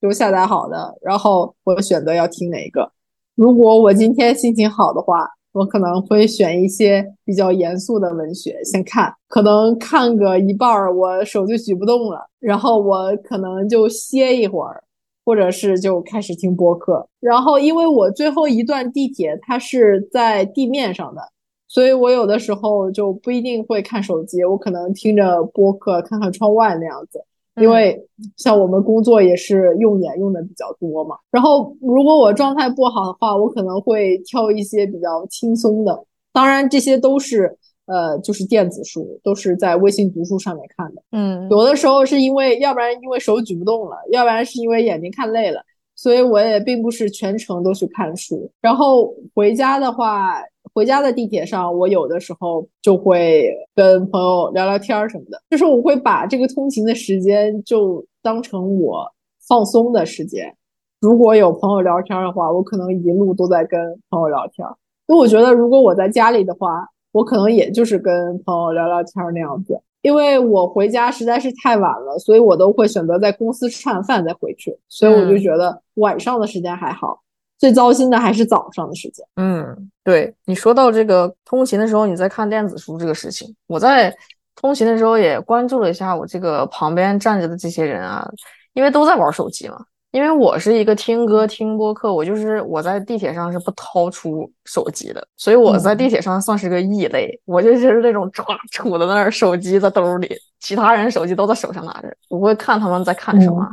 [0.02, 2.91] 就下载好的，然后我选择要听哪个。
[3.36, 14.84] 如果我今天心情好的话，我可能会选一些比较严肃的文学先看，可能看个一半儿，我手就举不动了，然后我可能就歇一会儿，
[15.26, 17.08] 或者是就开始听播客。
[17.20, 21.22] 然后因为我最后一段地铁它是在地面上的。
[21.68, 27.20] 所以我有的时候就不一定会看手机，我可能听着播客，看看窗外那样子。
[27.60, 28.00] 因为
[28.38, 31.18] 像我们工作也是用眼用的比较多嘛。
[31.32, 36.06] 然后如果我状态不好的话，我可能会挑一些比较轻松的。
[36.32, 41.02] 当然这些都是呃，就是电子书，都是在微信读书上面看的。
[41.12, 45.62] 嗯，有的时候是因为，要不然因为手举不动了，要不然是因为眼睛看累了，
[45.95, 48.52] 所以我也并不是全程都去看书。
[48.62, 50.41] 然后回家的话。
[50.74, 59.10] 回家的地铁上，我有的时候就会跟朋友聊聊天儿什么的，就是我会把这个通勤的时间就当成我
[59.48, 60.54] 放松的时间。
[61.00, 64.67] 如果有朋友聊天的话，我可能一路都在跟朋友聊天。
[65.08, 69.80] 因为我觉得，如果我在家里的话，我可能也就是跟朋友聊聊天那样子。
[70.01, 74.78] 因为我回家实在是太晚了，所以我都会选择在公司吃完饭再回去。
[74.89, 77.21] 所以我就觉得晚上的时间还好。
[77.58, 79.25] 最糟心的还是早上的时间。
[79.38, 84.13] 嗯，对你说到这个通勤的时候你在看电子书这个事情，我在
[84.58, 88.30] 通勤的时候也关注了一下我这个旁边站着的这些人啊，
[88.73, 89.86] 因为都在玩手机嘛。
[90.15, 97.38] 因为我是一个听歌听播客，我就是我在地铁上是不掏出手机的，所以我在地铁上算是个异类。
[97.43, 103.67] 我就是那种抓杵在那儿，手机在兜里，其他人手机都在手上拿着，我会看他们在看什么。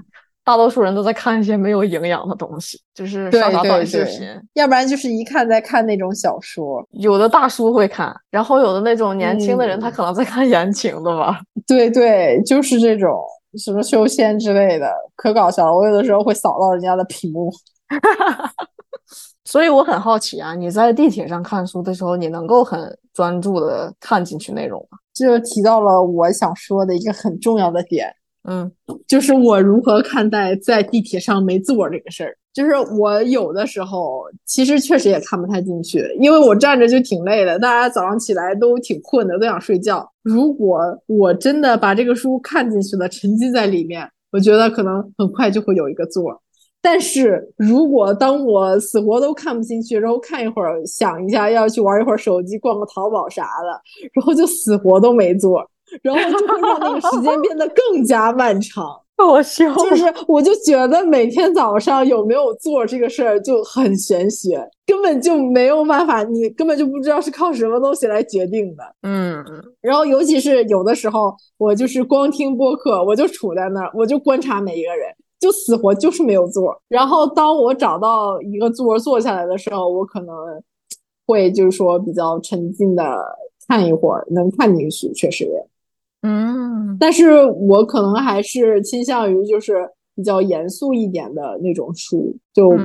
[0.44, 6.84] 大多数人都在看一些没有营养的东西，就是刷刷短视频，要不然就是一看在看那种小说。
[6.90, 11.38] 有的大叔会看，然后有的那种年轻的人，他可能在看言情的吧。
[11.68, 13.16] 对对，就是这种
[13.58, 15.76] 什么修仙之类的，可搞笑了。
[15.76, 17.52] 我有的时候会扫到人家的屏幕，
[19.44, 24.98] 所以我很好奇啊，你在地铁上看书的时候，你能够很专注的看进去内容吗？
[25.12, 28.14] 这就提到了我想说的一个很重要的点。
[28.48, 28.72] 嗯，
[29.06, 32.36] 就是我如何看待在地铁上没座这个事儿。
[32.52, 40.06] 就是我有的时候其实确实也看不太进去，因为我站着就挺累的，大家早上起来都挺困的，都想睡觉。
[40.22, 46.42] 如果我真的把这个书看进去了，沉浸在里面，我觉得可能很快就会有一个座。
[46.80, 53.80] 但是如果当我死活都看不进去，然后看一会儿，想一下要去玩一会儿手机，逛个淘宝啥的，
[54.12, 55.64] 然后就死活都没座。
[56.02, 58.98] 然后就会让那个时间变得更加漫长。
[59.22, 68.82] 我笑，就是我就觉得每天早上有没有做这个事儿就很玄学，根本就没有办法，你根本就不知道是靠什么东西来决定的。
[69.02, 69.44] 嗯，
[69.80, 76.76] 然后尤其是有的时候，我就是光听播客，我就杵在那儿，我就观察每一个人，就死活就是没有座。
[76.88, 80.34] 然后当我找到一个座坐下来的时候，我可能
[81.26, 83.16] 会就是说比较沉浸的
[83.68, 85.66] 看一会儿，能看进去，确实也。
[86.22, 92.76] 嗯，但是我可能还是倾向于就是比较严肃一点的那种书，就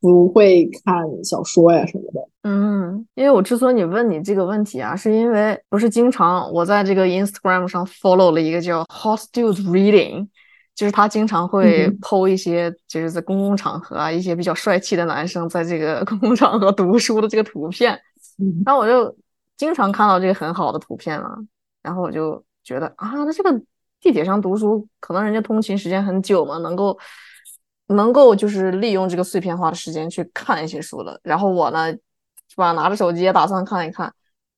[0.00, 2.20] 不会看小说呀什么的。
[2.42, 10.28] 嗯，因为我之所以问你这个问题啊，是因为不是经常我在这个 Instagram 上 follow 了一个叫 Hot Dude Reading，
[10.74, 17.98] 就是他经常会 po 一些就是在公共场合啊一些比较帅气的男生在这个 公共场合读书的这个图片，
[18.64, 19.14] 然后我就
[19.56, 21.36] 经常看到这个很好的图片嘛，
[21.82, 23.50] 然后我就觉得啊，那这个
[24.00, 26.98] 地铁上读书，可能人家通勤时间很久嘛，能够
[27.86, 31.94] 能够就是利用这个碎片化的时间去看一些书了，然后我呢。
[32.48, 32.72] 是吧？
[32.72, 34.10] 拿着手机也打算看一看。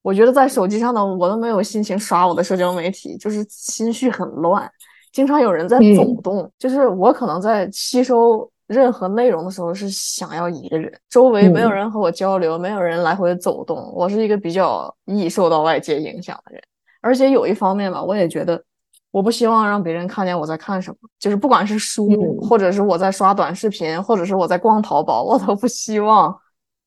[0.02, 4.70] 我觉得在手机上呢，我都没有心情刷我的社交媒体，就是心绪很乱，
[5.10, 6.48] 经常有人在走动。
[6.58, 13.90] 就是我可能在吸收任何内容的时候，是想要一个人，周围没有人和我交流，没有人来回走动。
[13.92, 16.62] 我是一个比较易受到外界影响的人，
[17.00, 18.62] 而且有一方面吧，我也觉得
[19.10, 22.08] 我不希望让别人看见我在看什么，就是不管是书，
[22.40, 26.34] 或者是我在刷短视频，或者是我在逛淘宝，我都不希望。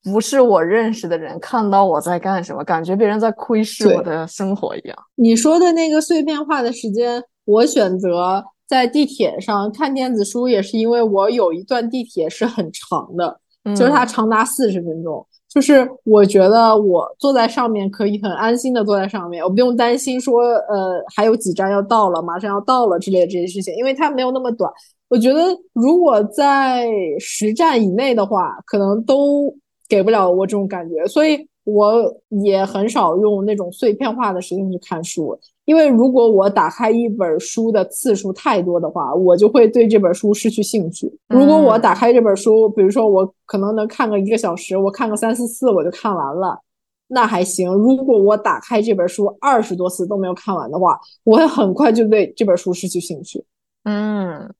[0.04, 4.96] 不是我认识的人看到我在干什么，感觉别人在窥视我的生活一样。
[5.14, 13.40] 你说的那个碎片化的时间，我选择在地铁上看电子书，也是因为我有一段地铁是很长的，
[13.76, 15.24] 就是它长达四十分钟。
[15.52, 24.70] 就是我觉得我坐在上面可以很安心的坐在上面，我不用担心说呃还有几站要到了，马上要到了之类的这些事情，因为它没有那么短。
[25.08, 25.40] 我觉得
[25.72, 26.88] 如果在
[27.18, 29.54] 十站以内的话，可能都。
[29.88, 32.02] 给不了我这种感觉，所以我
[32.42, 35.38] 也很少用那种碎片化的时间去看书。
[35.64, 41.12] 因为如果我打开一本书的次数太多的话，我就会对这本书失去兴趣。
[41.28, 46.60] 如果我打开这本书，比如说我可能能看个一个小时，我看个三四次我就看完了，
[47.08, 47.72] 那还行。
[47.72, 53.44] 如果我打开这本书二十多次都没有看完的话，我会很快就对这本书失去兴趣。
[53.84, 54.52] 嗯，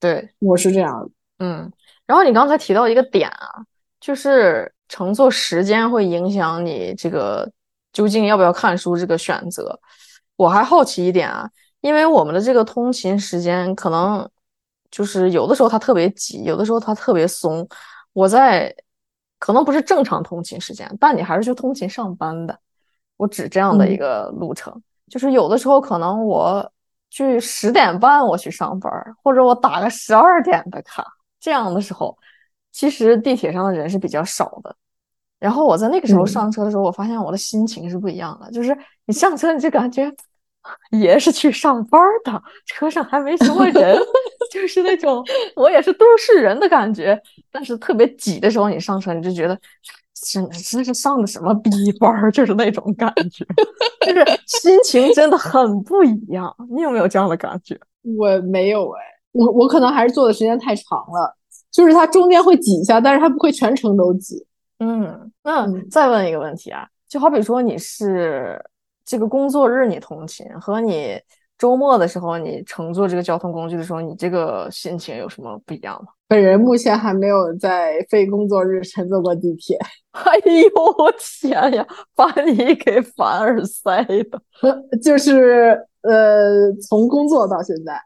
[0.00, 1.10] 对，我是这样的。
[1.38, 1.70] 嗯，
[2.06, 3.64] 然后你刚才提到一个点啊，
[4.00, 4.72] 就是。
[4.88, 7.50] 乘坐时间会影响你这个
[7.92, 9.76] 究竟要不要看书这个选择。
[10.36, 14.28] 我还好奇一点啊，因为我们的这个通勤时间可能
[14.90, 17.66] 就是有的时候它特别挤，有的时候它特别松。
[18.12, 18.74] 我在
[19.38, 22.58] 可能不是正常通勤时间，但你还是去通勤上班的。
[23.16, 26.72] 我指这样的一个路程，就是有的时候可能我
[27.10, 31.04] 去十点半我去上班，或者我打个十二点的卡，
[31.40, 32.16] 这样的时候。
[32.72, 34.76] 其实地铁上的人是比较少的，
[35.38, 38.50] 然后我在那个时候上车的时候，我发现我的心情是不一样的。
[38.50, 40.10] 就是你上车你就感觉
[40.92, 43.96] 爷是去上班的，车上还没什么人，
[44.50, 45.22] 就是那种
[45.54, 47.20] 我也是都市人的感觉。
[47.52, 49.56] 但是特别挤的时候，你上车你就觉得
[50.26, 51.70] 真的这是上的什么逼
[52.00, 53.44] 班，就是那种感觉，
[54.06, 56.52] 就是心情真的很不一样。
[56.74, 57.78] 你有没有这样的感觉？
[58.18, 59.00] 我没有哎，
[59.32, 61.36] 我我可能还是坐的时间太长了。
[61.70, 64.45] 就是它中间会挤一下，但是它不会全程都挤。
[64.78, 68.62] 嗯，那再问一个问题啊，就好比说你是
[69.04, 71.20] 这个工作日你通勤，和你
[71.56, 76.12] 周末的时候你乘坐这个交通工具的时候，你这个心情有什么不一样吗？
[76.28, 79.78] 本人目前还没有在非工作日乘坐过地铁。
[80.12, 84.42] 哎呦我天呀，把你给凡尔赛的，
[85.02, 88.00] 就是呃，从工作到现在。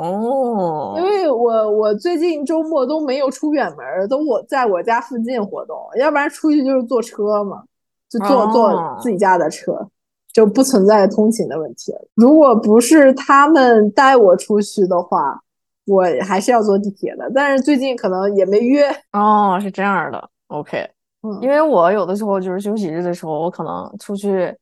[0.00, 7.62] 哦，因为我我最近周末都没有出远门，都我在我家附近活动，要不然出去就是坐车嘛，
[8.08, 9.86] 就坐坐自己家的车，
[10.32, 12.00] 就不存在通勤的问题了。
[12.14, 15.38] 如果不是他们带我出去的话，
[15.86, 17.30] 我还是要坐地铁的。
[17.34, 20.30] 但是最近可能也没约哦，是这样的。
[20.46, 20.88] OK，
[21.22, 24.56] 嗯，因为我有的时候就是休息日的时候，我可能出去。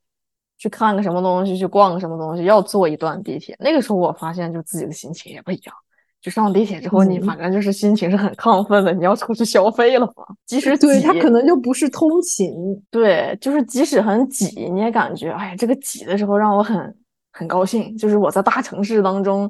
[0.58, 3.56] 去看个什么东西，去逛个什么东西，要坐一段地铁。
[3.60, 5.74] 那个时候我发现，就自己的心情也不一样。
[6.20, 8.92] 就上地铁之后，你反正就是心情是很亢奋的。
[8.92, 10.24] 你要出去消费了嘛？
[10.46, 12.52] 即使对他可能就不是通勤，
[12.90, 16.92] 对，就是即使很挤，你也感觉哎呀，这个挤的时候让我很
[17.32, 17.96] 很高兴。
[17.96, 19.48] 就是我在大城市当中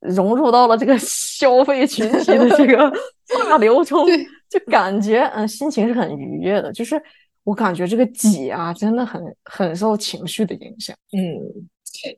[0.00, 2.92] 融入到了这个 消费群体的这个
[3.48, 4.06] 大流中，
[4.50, 6.70] 就感觉嗯，心情是很愉悦的。
[6.70, 7.02] 就是。
[7.44, 10.96] 我感觉这个挤啊，真的很很受情绪的影响。
[11.16, 11.38] 嗯，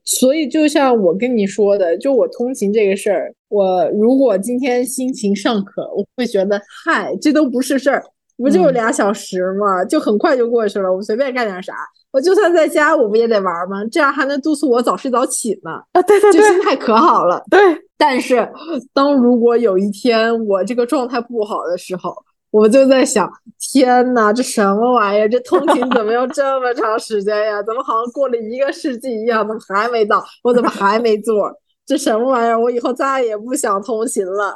[0.04, 8.04] 所以就像我跟你说的，就我通勤这个事儿，我如果今天心情尚可，我会觉得嗨，这都不是事儿，
[8.36, 9.84] 不就俩小时吗？
[9.84, 11.74] 就很快就过去了，我随便干点啥，
[12.12, 13.84] 我就算在家，我不也得玩吗？
[13.90, 15.72] 这样还能督促我早睡早起呢。
[15.90, 17.42] 啊，对对对，心态可好了。
[17.50, 17.58] 对，
[17.98, 18.48] 但是
[18.94, 22.14] 当如果有一天我这个状态不好的时候。
[22.56, 23.30] 我就在想，
[23.60, 25.28] 天呐，这什么玩意儿？
[25.28, 27.62] 这通勤怎么要这么长时间呀？
[27.62, 29.46] 怎么好像过了一个世纪一样？
[29.46, 30.24] 怎么还没到？
[30.42, 31.52] 我怎么还没坐？
[31.84, 32.58] 这什么玩意儿？
[32.58, 34.54] 我以后再也不想通勤了。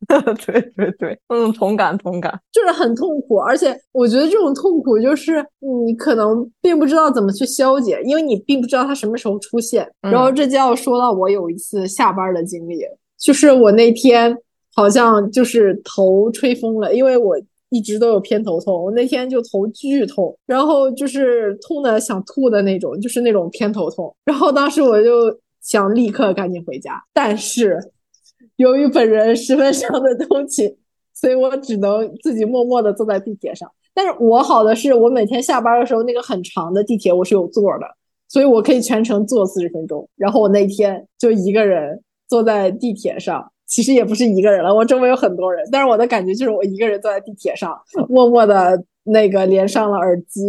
[0.46, 5.44] 对对对，嗯，同感同感，就是很痛苦，而且我觉得这种痛苦就是
[5.84, 9.90] 你可能并不知道怎么去消解，因为你并不知道它什么时候出现。
[10.02, 12.80] 然后这就要说到我有一次下班的经历，
[13.18, 14.36] 就是我那天
[14.78, 17.36] 好像就是头吹风了，因为我
[17.70, 24.14] 一直都有偏头痛，我那天就头巨痛，然后就是痛的想吐的那种，就是那种偏头痛。
[24.24, 27.90] 然后当时我就想立刻赶紧回家，但是。
[28.56, 30.76] 由于本人十分伤的通勤，
[31.14, 33.70] 所以我只能自己默默的坐在地铁上。
[33.94, 37.86] 但是我好的是我每天下班的时候，那个很长的地铁我是有座的，
[38.28, 40.08] 所以我可以全程坐四十分钟。
[40.16, 50.40] 然后我那天就一个人坐在地铁上，其实也不是一个人了，我周围有很多人，但是我的感觉就是我一个人坐在地铁上，默默的那个连上了耳机，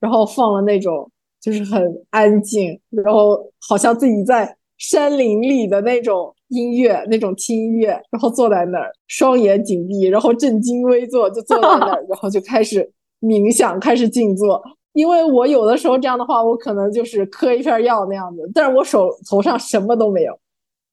[0.00, 1.10] 然后放了那种
[1.40, 6.34] 就是很安静，然后好像自己在山林里的那种。
[6.48, 12.88] 音乐那种听音乐，然后坐在那儿，双眼紧闭，然后正襟危坐，就坐在那儿， 然后就开始
[13.20, 14.62] 冥想，开始静坐。
[14.92, 20.38] 因为我有的时候这样的话，我可能就是磕一片药那样子，但是我手头上什么都没有，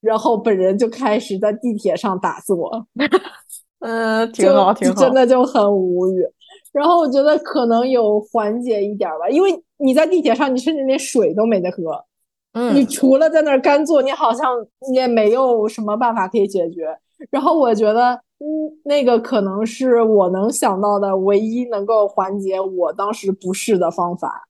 [0.01, 2.85] 然后本人就开始在地铁上打坐，
[3.79, 6.25] 嗯，挺好，挺好，真的就很无语。
[6.73, 12.05] 然后我觉得可能有缓解一点吧，因为你在地铁上，你甚至连水都没得喝。
[12.53, 14.53] 嗯你除了在那儿干坐，你好像
[14.93, 16.85] 也没有什么办法可以解决。
[17.29, 18.45] 然后我觉得，嗯，
[18.83, 24.49] 那个可能是我能想到的唯一能够缓解我当时不适的方法。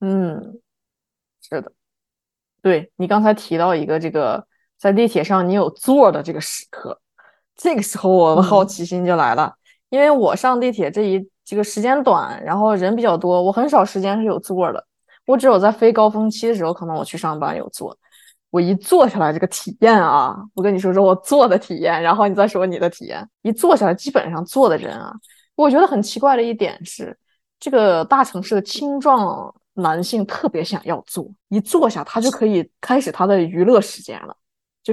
[0.00, 0.60] 嗯，
[1.40, 1.72] 是的，
[2.62, 4.46] 对你刚才提到一个这个
[4.80, 6.98] 在地铁上你有座的这个时刻，
[7.54, 9.52] 这个时候我的好奇心就来了，
[9.90, 14.82] 因为我上地铁这一这个时间短，然后人比较多，我很少时间是有座的。
[15.26, 17.96] 我只有在非高峰期的时候，可能我去上班有座。
[18.48, 23.24] 我一坐下来，这个体验啊，我跟你说说我坐的体验，然后你再说你的体验。
[23.42, 25.12] 一坐下来，基本上坐的人啊，
[25.54, 27.16] 我觉得很奇怪的一点是，
[27.60, 34.34] 这个大城市的青壮男性特别想要坐，一坐下他就可以开始他的娱乐时间了，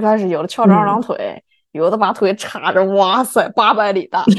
[0.00, 1.42] 就开始有的翘着二郎腿，
[1.72, 4.24] 有的把腿叉着，哇塞，八百里大。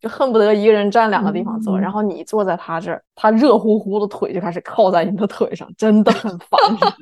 [0.00, 6.58] 就恨不得一个人占两个地方坐，然后你坐在他这儿，他热乎乎的腿就开始靠在你的腿上，真的很烦。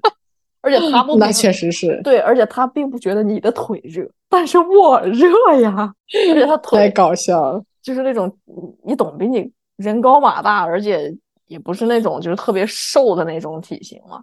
[0.61, 5.29] 而且他不，那确实是对，而且他并不觉得你的腿热，但是我热
[5.61, 5.95] 呀。
[6.33, 8.37] 而且他腿太搞笑了，就是那种
[8.85, 14.21] 你懂，比你人高马大，而且也不是那种就是特别瘦的那种体型嘛，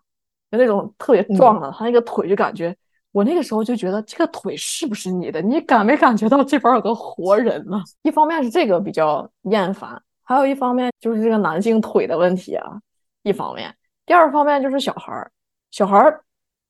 [0.52, 2.76] 就那种特别壮的，他那个腿就感觉。
[3.16, 5.42] 我那个时候就觉得这个腿是不是你的？
[5.42, 7.82] 你感没感觉到这边有个活人呢？
[8.02, 12.78] 一方面是这个比较厌烦，还有一方面就是这个男性腿的问题啊。
[13.24, 13.74] 一方面，
[14.06, 15.32] 第二方面就是小孩儿，
[15.72, 16.22] 小孩儿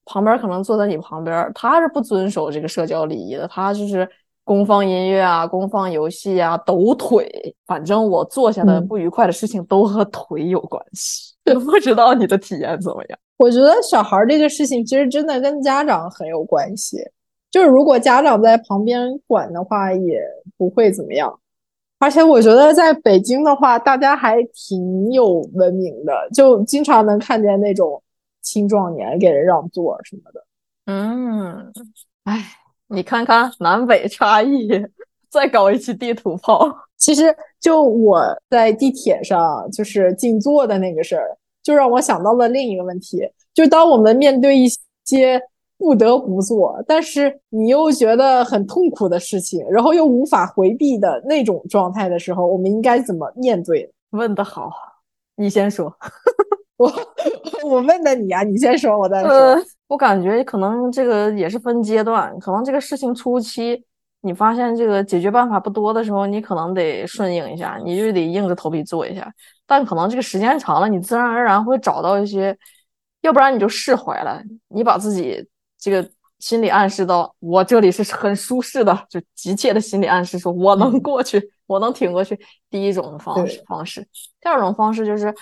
[0.06, 4.08] 旁边可能坐在你旁边，他是不遵守这个社交礼仪的，他就是
[4.44, 7.56] 公放音乐啊，公放游戏啊，抖腿。
[7.66, 11.34] 反正我做下的不愉快的事情都和腿有关系。
[11.66, 13.18] 不知道你的体验怎么样？
[13.38, 16.98] 我觉得小孩这个事情其实真的跟家长很有关系，
[17.52, 20.22] 就是如果家长在旁边管的话，也
[20.58, 21.40] 不会怎么样。
[22.00, 28.02] 而且我觉得在北京的话，大家还挺有文明的，就经常能看见那种
[28.42, 30.46] 青壮年给人让座什么的。
[30.86, 31.74] 嗯，
[32.26, 32.44] 哎，
[32.88, 34.70] 你看看南北差异，
[35.30, 36.70] 再搞一期地图炮。
[36.98, 41.38] 其实就我在地铁上就是静坐的那个事儿。
[41.66, 44.68] 就让我想到了另一个问题，就当我们面对一
[45.04, 45.42] 些
[45.80, 53.92] 不得不做，但是你又觉得很痛苦的事情，然后又无法回避的那种状态的时候，我们应该怎么面对？
[54.12, 54.72] 问得好，
[55.38, 55.92] 你先说。
[56.78, 56.92] 我
[57.66, 59.58] 我问的你啊，你先说，我再说。
[59.88, 63.84] 我感觉可能这个也是分阶段，可能这个事情初期。
[64.22, 69.32] 你发现这个解决办法不多的时候，你可能得顺应一下，你就得硬着头皮做一下。
[69.68, 72.58] 但可能这个时间长了，你自然而然会找到一些，
[73.22, 74.42] 要不然你就释怀了。
[74.70, 75.48] 你把自己
[75.78, 76.10] 这个
[76.40, 82.40] 心理暗示到我这里是很舒适的，就急切的心理暗示说我能过去，我能挺过去。
[82.70, 84.08] 第一种方式方式，
[84.42, 85.34] 第二种方式就是，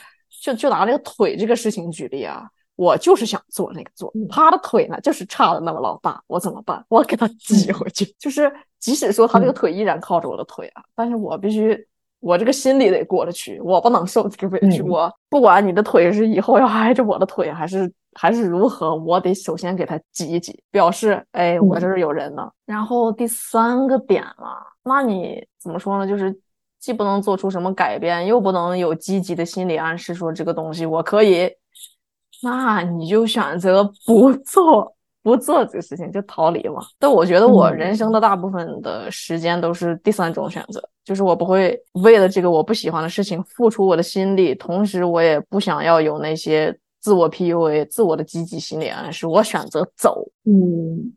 [0.41, 2.47] 就就拿这个腿这个事情举例啊。
[2.75, 6.83] 我就是想坐那个座，他的腿呢就是差的那么老大，我怎么办？
[6.89, 8.03] 我给他挤回去。
[8.17, 11.87] 就是即使说他这个腿依然靠着我的腿啊，但是我必须，
[12.23, 14.81] 我这个心里得过得去，我不能受这个委屈。
[14.81, 22.49] 我不管你的腿是以后要挨着我的腿，还是还是如何，我得首先给他挤一挤，表示哎，我这儿有人呢。
[22.65, 26.07] 然后第三个点嘛，那你怎么说呢？
[26.07, 26.33] 就是
[26.79, 31.51] 既不能做出什么改变，又不能有积极的心理暗示说这个东西我可以。
[32.41, 36.81] 那你就选择不做，不做这个事情就逃离嘛。
[36.99, 50.27] 但我觉得我人生的大部分的时间都是第三种选择，就是我不会为了这个我不喜欢的事情付出我的心力，同时我也不想要有那些自我 PUA、自我的积极心理暗示，我选择走。
[50.45, 51.13] 嗯。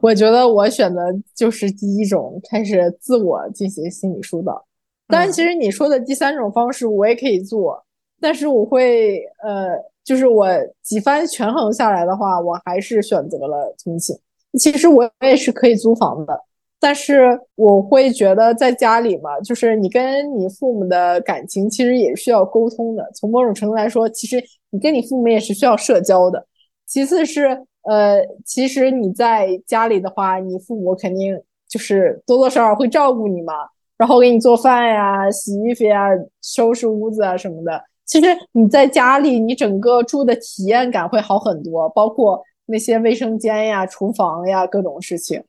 [0.00, 1.02] 我觉得我选的
[1.34, 4.64] 就是第一种，开始自我进行心理疏导。
[5.06, 7.84] 当然，其实你说的第三种方式我也可以做，
[8.20, 9.70] 但是我会呃，
[10.04, 10.46] 就是我
[10.82, 14.16] 几番权衡下来的话，我还是选择了通勤。
[14.58, 16.40] 其实我也是可以租房的，
[16.78, 23.10] 但是我会觉得在家里嘛，就是你跟你父母的感情其实也需要沟通的。
[23.14, 26.46] 从某种程度来说，其实你跟你父母也是需要社交的。
[26.86, 27.66] 其次是。
[27.82, 31.34] 呃，其实你在家里的话，你父母肯定
[31.66, 33.54] 就是多多少少会照顾你嘛，
[33.96, 36.10] 然后给你做饭呀、洗衣服呀、
[36.42, 37.82] 收拾屋子啊什么的。
[38.10, 45.40] 其实你在家里，你整个住的体验感会好很多，包括那些卫生间呀、厨房呀各种事情。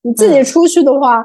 [0.00, 1.22] 你自己出去的话，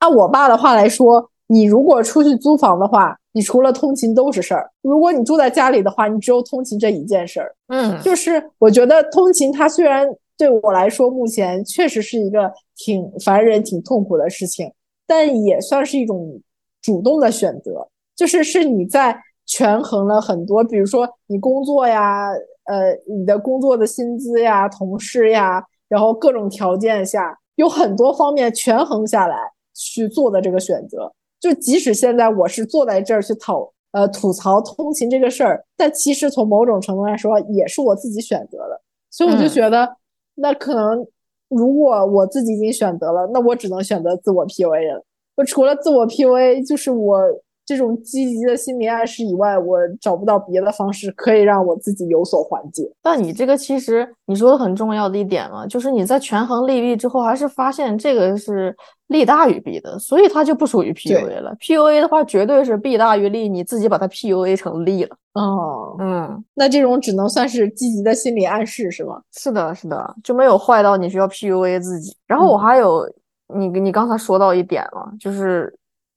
[0.00, 3.16] 按我爸的话来说，你如果出去租房的话。
[3.36, 4.70] 你除了通勤都是事儿。
[4.80, 7.54] 如果你住在家里的话，你只有通勤这一件事儿。
[7.68, 10.08] 嗯，就是我觉得通勤它虽然
[10.38, 14.72] 对我来说目前确实是一个挺烦人、挺痛苦的事情，
[15.06, 16.40] 但也算是一种
[16.80, 17.86] 主动的选择。
[18.16, 22.30] 就是是你在权衡了很多，比如说你工作呀，
[22.64, 29.36] 呃，你的工作的薪资呀、同事呀，然后各种条件下，有很多方面权衡下来
[29.72, 31.12] 去做的这个选择。
[31.38, 38.80] 就即使现在我是坐在这儿去讨呃吐槽通勤这个事儿，但其实从某种程度来说也是我自己选择的，
[39.10, 39.88] 所以我就觉得，
[40.34, 41.06] 那可能
[41.48, 45.04] 如果我自己已经选择了，那我只能选择自我 PUA 了。
[45.36, 47.20] 我除了自我 PUA，就是我。
[47.66, 52.88] 这种积极的心理暗示以外，我找不到别的方式可以让我自己有所缓解。
[53.02, 58.74] 但你这个其实你说的很重要的一点嘛，就是你在权衡利弊之后，还是发现这个是
[59.08, 61.56] 利大于弊的，所以它就不属于 PUA 了。
[61.60, 65.16] PUA 的话，绝对是弊大于利，你自己把它 PUA 成利了。
[65.32, 69.20] 哦，嗯，那这种只能算是积极的心理暗示，是吗？
[69.32, 72.16] 是的，是的，就没有坏到你需要 PUA 自己。
[72.28, 73.12] 然后我还有
[73.52, 75.76] 你，你刚才说到一点嘛，就是。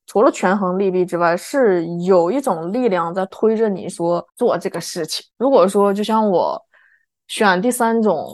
[0.10, 5.24] 除了权衡利弊之外，是有一种力量在推着你说做这个事情。
[5.38, 6.60] 如果说就像我
[7.28, 8.28] 选第三种，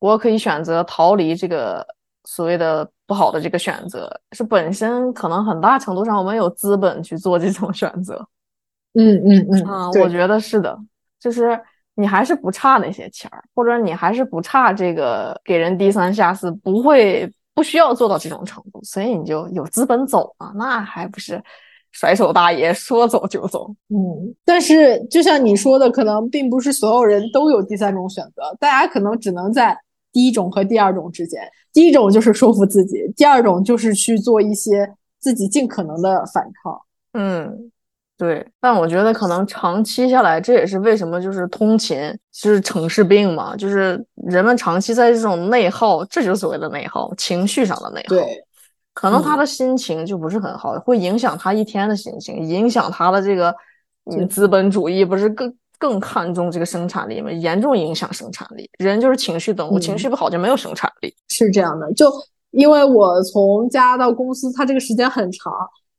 [0.00, 1.86] 我可以选择逃离这个
[2.24, 8.26] 所谓的不好的这个选择，是本身可能很大程度上我们有资本去做这种选择。
[8.94, 10.76] 嗯 嗯嗯，啊，我觉得是的，
[11.20, 11.56] 就是
[11.94, 17.32] 你还是不差那些钱儿，或者你还是不差这个给人低三下四，不会。
[17.60, 21.38] 不需要做到这种程度，所以你就有资本走嘛，那还不是
[21.92, 23.70] 甩手大爷说走就走？
[23.90, 29.78] 嗯，但是就像你说的，可能并不是所有人都有第三种选择，大家可能只能在
[30.10, 31.38] 第一种和第二种之间。
[31.70, 36.80] 第一种就是说服自己，第二种就是去做一些自己尽可能的反抗。
[37.12, 37.70] 嗯。
[38.20, 41.98] 对，但我觉得可能长期下来，这也是为什么就是通勤
[42.30, 43.98] 就是城市病嘛，就是
[44.28, 48.16] 人们长期在这种内耗，这就是所谓的内耗，情绪上的内耗。
[48.16, 48.44] 对，
[48.92, 53.54] 可能他的心情就不是很好，会影响他一天的心情，影响他的这个，
[54.12, 57.32] 嗯，资本主义不是更更看重这个生产力吗？
[57.32, 58.68] 严重影响生产力。
[58.78, 61.14] 人就是情绪动物，情绪不好就没有生产力。
[61.28, 62.12] 是这样的，就
[62.50, 65.50] 因为我从家到公司，它这个时间很长。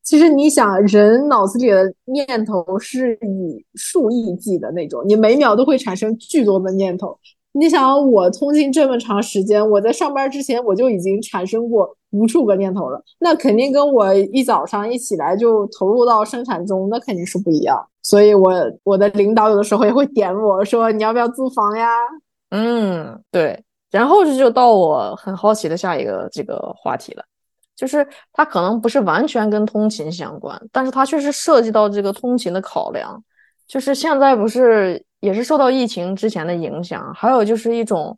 [0.03, 7.17] 其实你想，人脑子里的念头是以数亿计的那种，你每秒都会产生巨多的念头。
[7.53, 17.77] 你想，我通勤这么长时间，我在上班之前我就已经产生过无数个念头了，那肯定跟我一早上一起来就投入到生产中，那肯定是不一样。
[18.03, 18.51] 所以，我
[18.83, 21.87] 我的领导有的时候也会点我说：“你要不要租房呀？”
[22.51, 23.61] 嗯，对。
[23.91, 27.23] 然后这就到我很好奇的下一个这个话题了。
[27.75, 33.23] 就是它可能不是完全跟通勤相关，但是它确实涉及到这个通勤的考量。
[33.67, 38.17] 就是现在不是也是受到疫情之前的影响，还有就是一种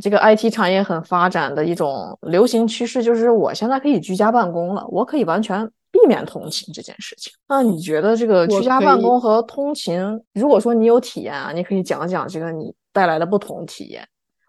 [0.00, 7.32] 这个 IT 产业很发展的一种流行趋势，就是我现在可以居家办公了，我可以完全避免通勤这件事情。
[7.48, 10.00] 那你觉得这个居家办公和通勤，
[10.34, 14.06] 如果说你有体验啊，你可以讲讲这个你带来的不同体验，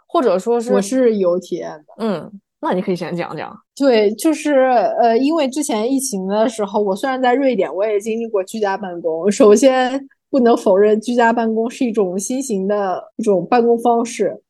[0.08, 2.40] 或者说是我是有体验的，嗯。
[2.60, 4.54] 那你可以先讲讲，对，就是
[5.00, 9.32] 呃，因为之前疫情的时候，我虽然在瑞典，我也经历过居家办公。
[9.32, 14.42] 首先不能否认，居家办公是一种新型的一种办公方式，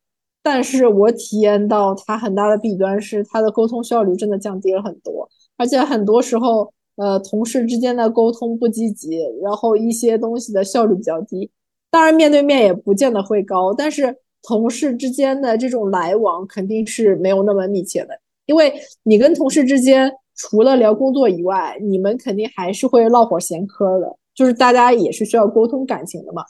[0.42, 5.28] 但是我体验到它很大的弊端是，它的沟通效率真的降低了很多，
[5.58, 11.50] 而且很多时候，呃，同事之间的沟通不积极，然后一些东西的效率比较低。
[11.90, 18.72] 当然，面对面也不见得会高，但是同事之间的这种来往肯定是没有那么密切的，因为
[19.02, 26.44] 你跟同事之间除了聊工作以外，你们肯定还是会唠会儿闲嗑的，就是大家也是需要沟通感情的嘛。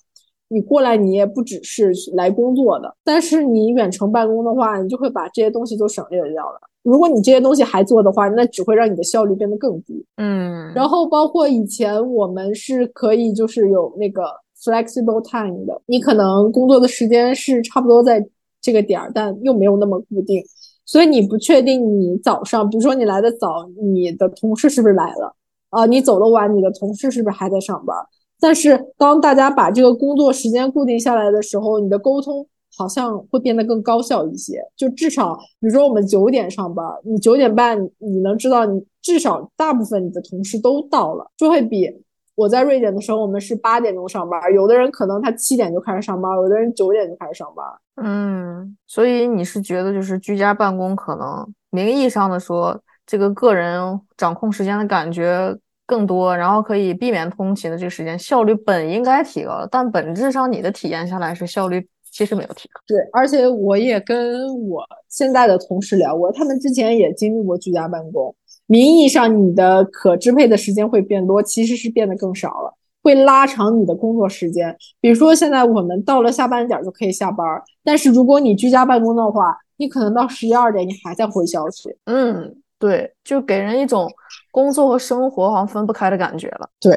[0.50, 6.58] 你过来，你也不只是来工作的，但是你远程办公的话，你就会把这些东西都省略掉了。
[6.82, 10.02] 如果你这些东西还做的话，那只会让你的效率变得更低。
[10.16, 14.24] 嗯，然后包括以前我们是可以就是有那个
[14.62, 18.24] flexible time 的，你可能工作的时间是差不多在
[18.60, 20.42] 这个点儿，但又没有那么固定，
[20.84, 25.34] 所以你不确定你早上，比如说你来的早，你的同事是不是来了？
[25.70, 27.96] 啊，你走的晚，你的同事是不是还在上班？
[28.40, 32.46] 但是当大家把这个工作时间固定下来的时候，你的沟通
[32.76, 34.60] 好像会变得更高效一些。
[34.76, 41.90] 就至少，比如说我们九点上班，你九点半你能知道，你至少大部分你的同事都到了，就会比
[42.38, 47.66] 我在瑞典的时候，我们是八点钟上班，有的人可能他七点就开始上班，有的人九点就开始上班。
[47.96, 55.58] 嗯，所以你是觉得就是居家办公可能名义上的说，这个个人掌控时间的感觉。
[55.88, 62.78] 更多，然后可以避免通勤的这个时间，效率本应该提高了，但本质上你的体验下来是效率其实没有提高。
[62.86, 68.36] 对，而且我也跟我现在的同事聊过，他们之前也经历过居家办公，
[68.68, 74.76] 名义上你的可支配的时间会变多，其实是变得更少了，会拉长你的工作时间。
[75.00, 77.44] 比如说现在我们到了下班点就可以下班，
[77.82, 81.96] 但是如果你居家办公的话，你可能到十一二点你还在回消息。
[82.04, 82.54] 嗯。
[82.80, 84.08] 对，就给人一种
[84.52, 86.70] 工作和生活好像分不开的感觉了。
[86.78, 86.94] 对，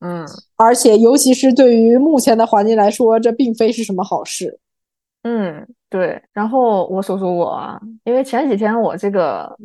[0.00, 0.22] 嗯，
[0.54, 4.58] 而且尤其是对于目前的环境来说，这并非是什么好事。
[5.22, 6.22] 嗯，对。
[6.34, 9.56] 然后我说说我啊，因为前几天我这个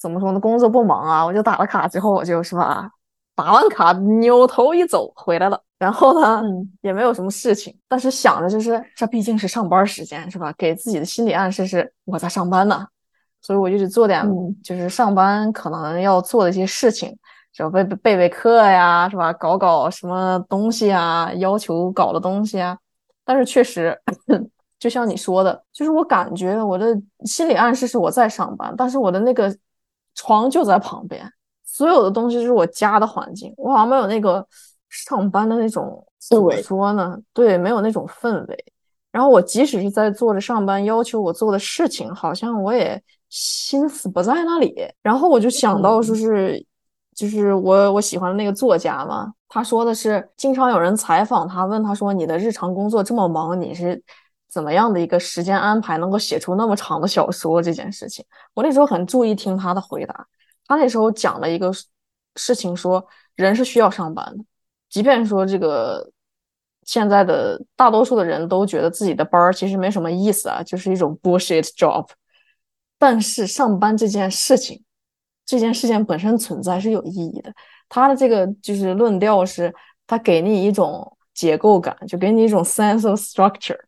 [0.00, 2.88] 怎么说呢，工作不忙啊，我就打了卡之后，我就是吧，
[3.34, 5.60] 打完卡扭头一走回来了。
[5.78, 6.42] 然后呢，
[6.80, 10.52] 也没有什么事情，但是想着就是这毕竟是上班时间，是吧？
[10.58, 12.84] 给自己的心理暗示是我在上班呢。
[13.40, 14.24] 所以我就去做点，
[14.64, 17.16] 就是上班可能要做的一些事情，
[17.52, 19.32] 就备备备课呀，是吧？
[19.32, 22.76] 搞搞什么东西啊，要求搞的东西啊。
[23.24, 23.96] 但是确实，
[24.80, 26.86] 就像你说的，就是我感觉我的
[27.24, 29.56] 心理暗示是我在上班，但是我的那个
[30.18, 31.26] 床就在旁边，
[31.64, 34.46] 所有的东西就是我家的环境，我好像没有那个
[34.88, 36.62] 上班的那种氛围。
[36.62, 37.16] 说呢？
[37.32, 38.64] 对，没有那种氛围。
[39.10, 43.02] 然后我即使是在做着上班要求我做的事情，好像我也。
[43.30, 46.64] 心思不在那里，然后我就想到说是，
[47.14, 54.02] 就是我我喜欢的那个作家嘛，他说的是，经常有人采访他，问他说，你的日常工作这么忙，你是
[54.48, 58.24] 怎么样的一个时间安排，能够写出那么长的小说这件事情？
[58.54, 60.26] 我那时候很注意听他的回答，
[60.66, 61.70] 他那时候讲了一个
[62.36, 64.44] 事情，说人是需要上班的，
[64.88, 66.10] 即便说这个
[66.84, 72.08] 现在的大多数的人都觉得自己的班儿其实没什么意思啊，就是一种 bullshit job。
[72.98, 74.82] 但是上班这件事情，
[75.44, 77.52] 这件事情本身存在是有意义的。
[77.88, 79.72] 他的这个就是论调是，
[80.06, 83.78] 他给你一种结构感，就给你一种 sense of structure。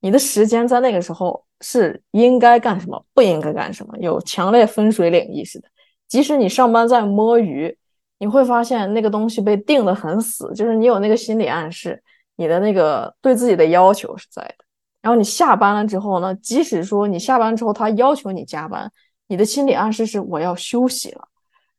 [0.00, 5.68] 你的时间在那个时候是应该干什么，不应该干什么，有强烈分水岭意识的。
[6.08, 7.76] 即使你上班在摸鱼，
[8.18, 12.02] 你会发现那个东西被定得很死，就是你有那个心理暗示，
[12.36, 14.64] 你的那个对自己的要求是在的。
[15.02, 16.34] 然后你下班了之后呢？
[16.36, 18.90] 即使说你下班之后他要求你加班，
[19.28, 21.28] 你的心理暗示是我要休息了。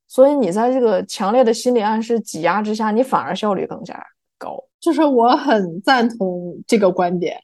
[0.07, 3.95] 所以你在这个强烈的心理暗示挤压之下，你反而效率更加
[4.37, 4.57] 高。
[4.79, 7.39] 就是我很赞同这个观点，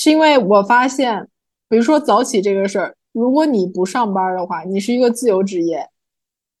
[0.00, 1.26] 是因为我发现，
[1.68, 5.88] 比如说早起这个事儿，如果你不上班的话，你是一个自由职业。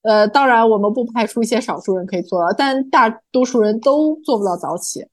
[0.02, 5.06] 呃，当然我们不排除一些少数人可以做到，但大多数人都做不到早起。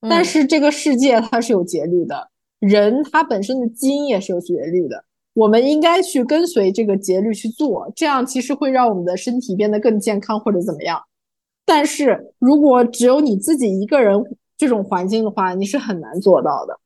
[0.00, 2.28] 但是这个世界它是有节律的。
[2.58, 5.04] 人他本身的基因也是有节律的，
[5.34, 11.00] 我们应该去跟随这个节律去做，这样其实会让我们的身体变得更健康或者怎么样。
[11.64, 14.20] 但是如果只有你自己一个人
[14.56, 16.76] 这种环境的话，你是很难做到的。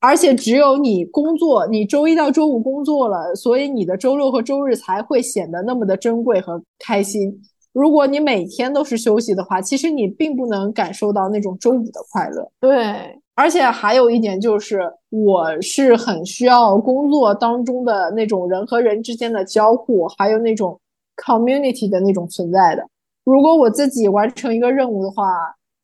[0.00, 7.40] 而且只有你工作，你周一到周五工作了，所以你的周六和周日才会显得那么的珍贵和开心。
[7.72, 12.50] 如果你每天都是休息的话，其实你并不能感受到那种周五的快乐。
[12.60, 13.20] 对。
[13.34, 14.80] 而且还有一点就是，
[15.10, 20.76] 我是很需要工作当中的那种人和人之间的交互，还有那种
[21.16, 22.84] community 的那种存在的。
[23.22, 25.24] 如果我自己完成一个任务的话，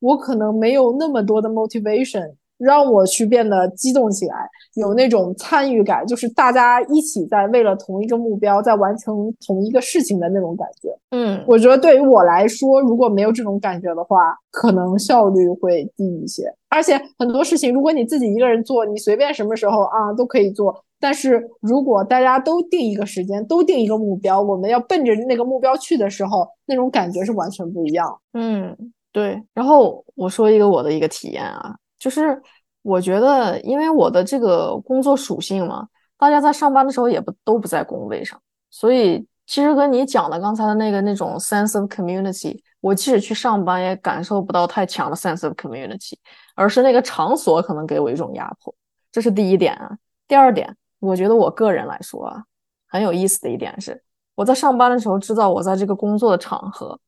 [0.00, 10.88] 我可能没有那么多的 motivation 让我去变得激动起来，有那种参与感，就是大家一起在为了同一个目标，在完成同一个事情的那种感觉。
[11.10, 16.44] 嗯，我觉得对于我来说，如果没有这种感觉的话，可能效率会低一些。
[16.68, 20.84] 而且很多事情，如果你自己一个人做，你随便什么时候啊都可以做。
[21.00, 28.18] 但是如果大家都定一个时间，都定一个目标，我们要奔着那个目标去的时候，那种感觉是完全不一样。
[28.32, 28.74] 嗯，
[29.12, 29.42] 对。
[29.52, 31.76] 然后我说一个我的一个体验啊。
[32.04, 32.38] 就是
[32.82, 35.88] 我觉得，因为我的这个工作属性嘛，
[36.18, 38.38] 大家在上班的时候也不都不在工位上，
[38.68, 46.12] 所以其实跟你讲的刚才的那个那种 sense of community，我即使去上班也感受不到太强的 sense of community，
[46.54, 48.74] 而是那个场所可能给我一种压迫，
[49.10, 49.96] 这是第一点啊。
[50.28, 52.44] 第二点，我觉得我个人来说啊，
[52.86, 53.98] 很有意思的一点是，
[54.34, 57.00] 我在上班的时候知道我在这个工作的场合。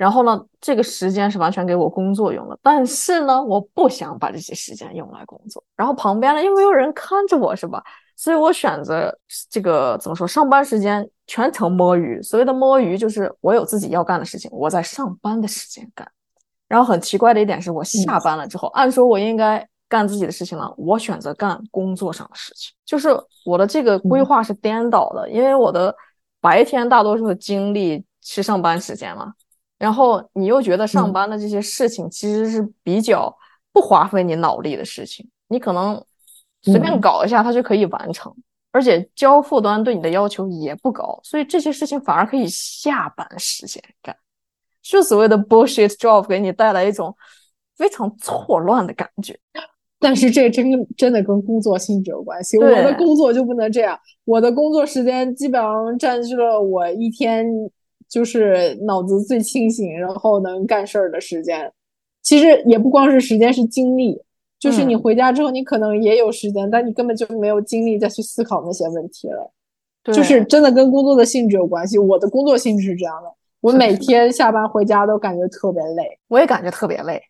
[0.00, 5.62] 然后呢，这个时间是完全给我工作用的，但是呢，我不想把这些时间用来工作。
[5.76, 7.84] 然后旁边呢又没有人看着我，是吧？
[8.16, 9.14] 所以我选择
[9.50, 10.26] 这个怎么说？
[10.26, 12.18] 上班时间全程摸鱼。
[12.22, 16.10] 所谓的摸鱼，就是我有自己要干的事情，我在上班的时间干。
[16.66, 23.08] 然后很奇怪的一点是，我下班了之后，按说我应该干自己的事情了，我选择干工作上的事情，就是
[23.44, 25.94] 我的这个规划是颠倒的，因为我的
[26.40, 29.34] 白天大多数的精力是上班时间嘛。
[29.80, 33.34] 然后你又觉得上班的这些事情其实是比较
[33.72, 36.04] 不花费你脑力的事情，你可能
[36.60, 38.30] 随便搞一下它就可以完成，
[38.72, 44.14] 而且交付端对你的要求也不高，所以这些事情反而可以下班时间干，
[44.82, 47.16] 就所谓的 bullshit job 给你带来一种
[47.78, 49.34] 非常错乱的感觉。
[49.98, 57.46] 但是这真真的跟工作性质有关系，我的工作就不能这样，我的工作时间基本上占据了我一天。
[58.10, 61.72] 就是脑子最清醒，然后能干事儿的时间，
[62.22, 64.20] 其实也不光是时间，是精力。
[64.58, 69.50] 就是你回家之后，你可能也有时间，但你根本就没有精力再去思考那些问题了。
[70.04, 71.98] 就是真的跟工作的性质有关系。
[71.98, 77.22] 我的工作性质是这样的，我每天下班回家都感觉特别累，我也感觉特别累。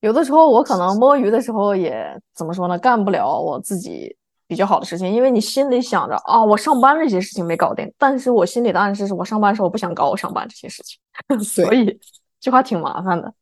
[0.00, 1.94] 有的时候我可能摸鱼的时候也
[2.34, 4.16] 怎么说呢，干不了我自己。
[4.52, 10.98] 比较好的事情，因为你心里想着啊，我上班这些事情没搞定，但是我心里的暗示是我上班时候我不想搞我上班这些事情，
[11.42, 11.98] 所以
[12.38, 13.32] 这话挺麻烦的。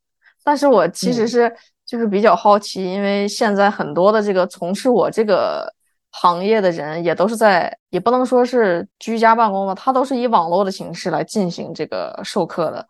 [0.45, 1.53] 但是我其实是
[1.85, 5.69] 就是比较好奇，因为现在很多的这个从事我这个
[6.13, 12.87] 行业的人也都是在，也不能说是居家办公吧，他都是以网络的形式来进行这个授课的，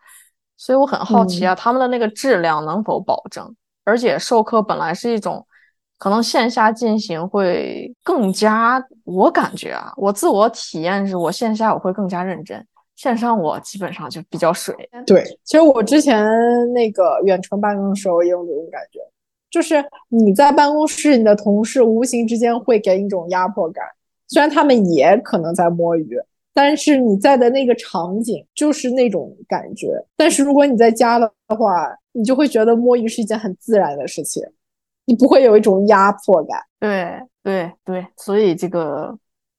[0.59, 3.57] 所以我很好奇啊，他们的那个质量能否保证？
[3.85, 5.47] 而且授课本来是一种。
[6.01, 14.75] 可能线下进行会更加，我感觉啊，我自我体验是我线下我会更加认真，线上我基本上就比较水。
[15.07, 16.25] 对，其实我之前
[16.73, 18.99] 那个远程办公的时候也有这种感觉，
[19.51, 23.85] 就是你在办公室，你的同事无形之间会给你一种压迫感，
[24.27, 26.19] 虽然他们也可能在摸鱼，
[26.55, 30.03] 但是你在的那个场景就是那种感觉。
[30.17, 34.43] 但是如果你在家的话，你就会觉得摸鱼是一件很自然的事情。
[35.11, 39.13] 你不会有一种压迫感，对对对，所以这个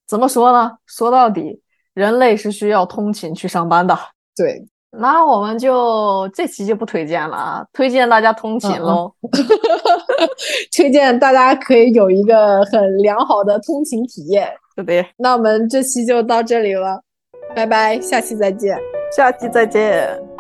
[0.07, 0.71] 怎么说呢？
[0.85, 1.61] 说到底，
[1.93, 3.93] 人类是需要通勤去上班的。
[4.33, 9.13] 对，那我们就这期就不推荐了啊，推荐大家通勤喽，
[10.73, 14.49] 推荐大家可以有一个很良好的通勤体验。
[14.73, 17.03] 对对，那我们这期就到这里了，
[17.53, 18.79] 拜拜，下期再见，
[19.13, 20.30] 下期再见。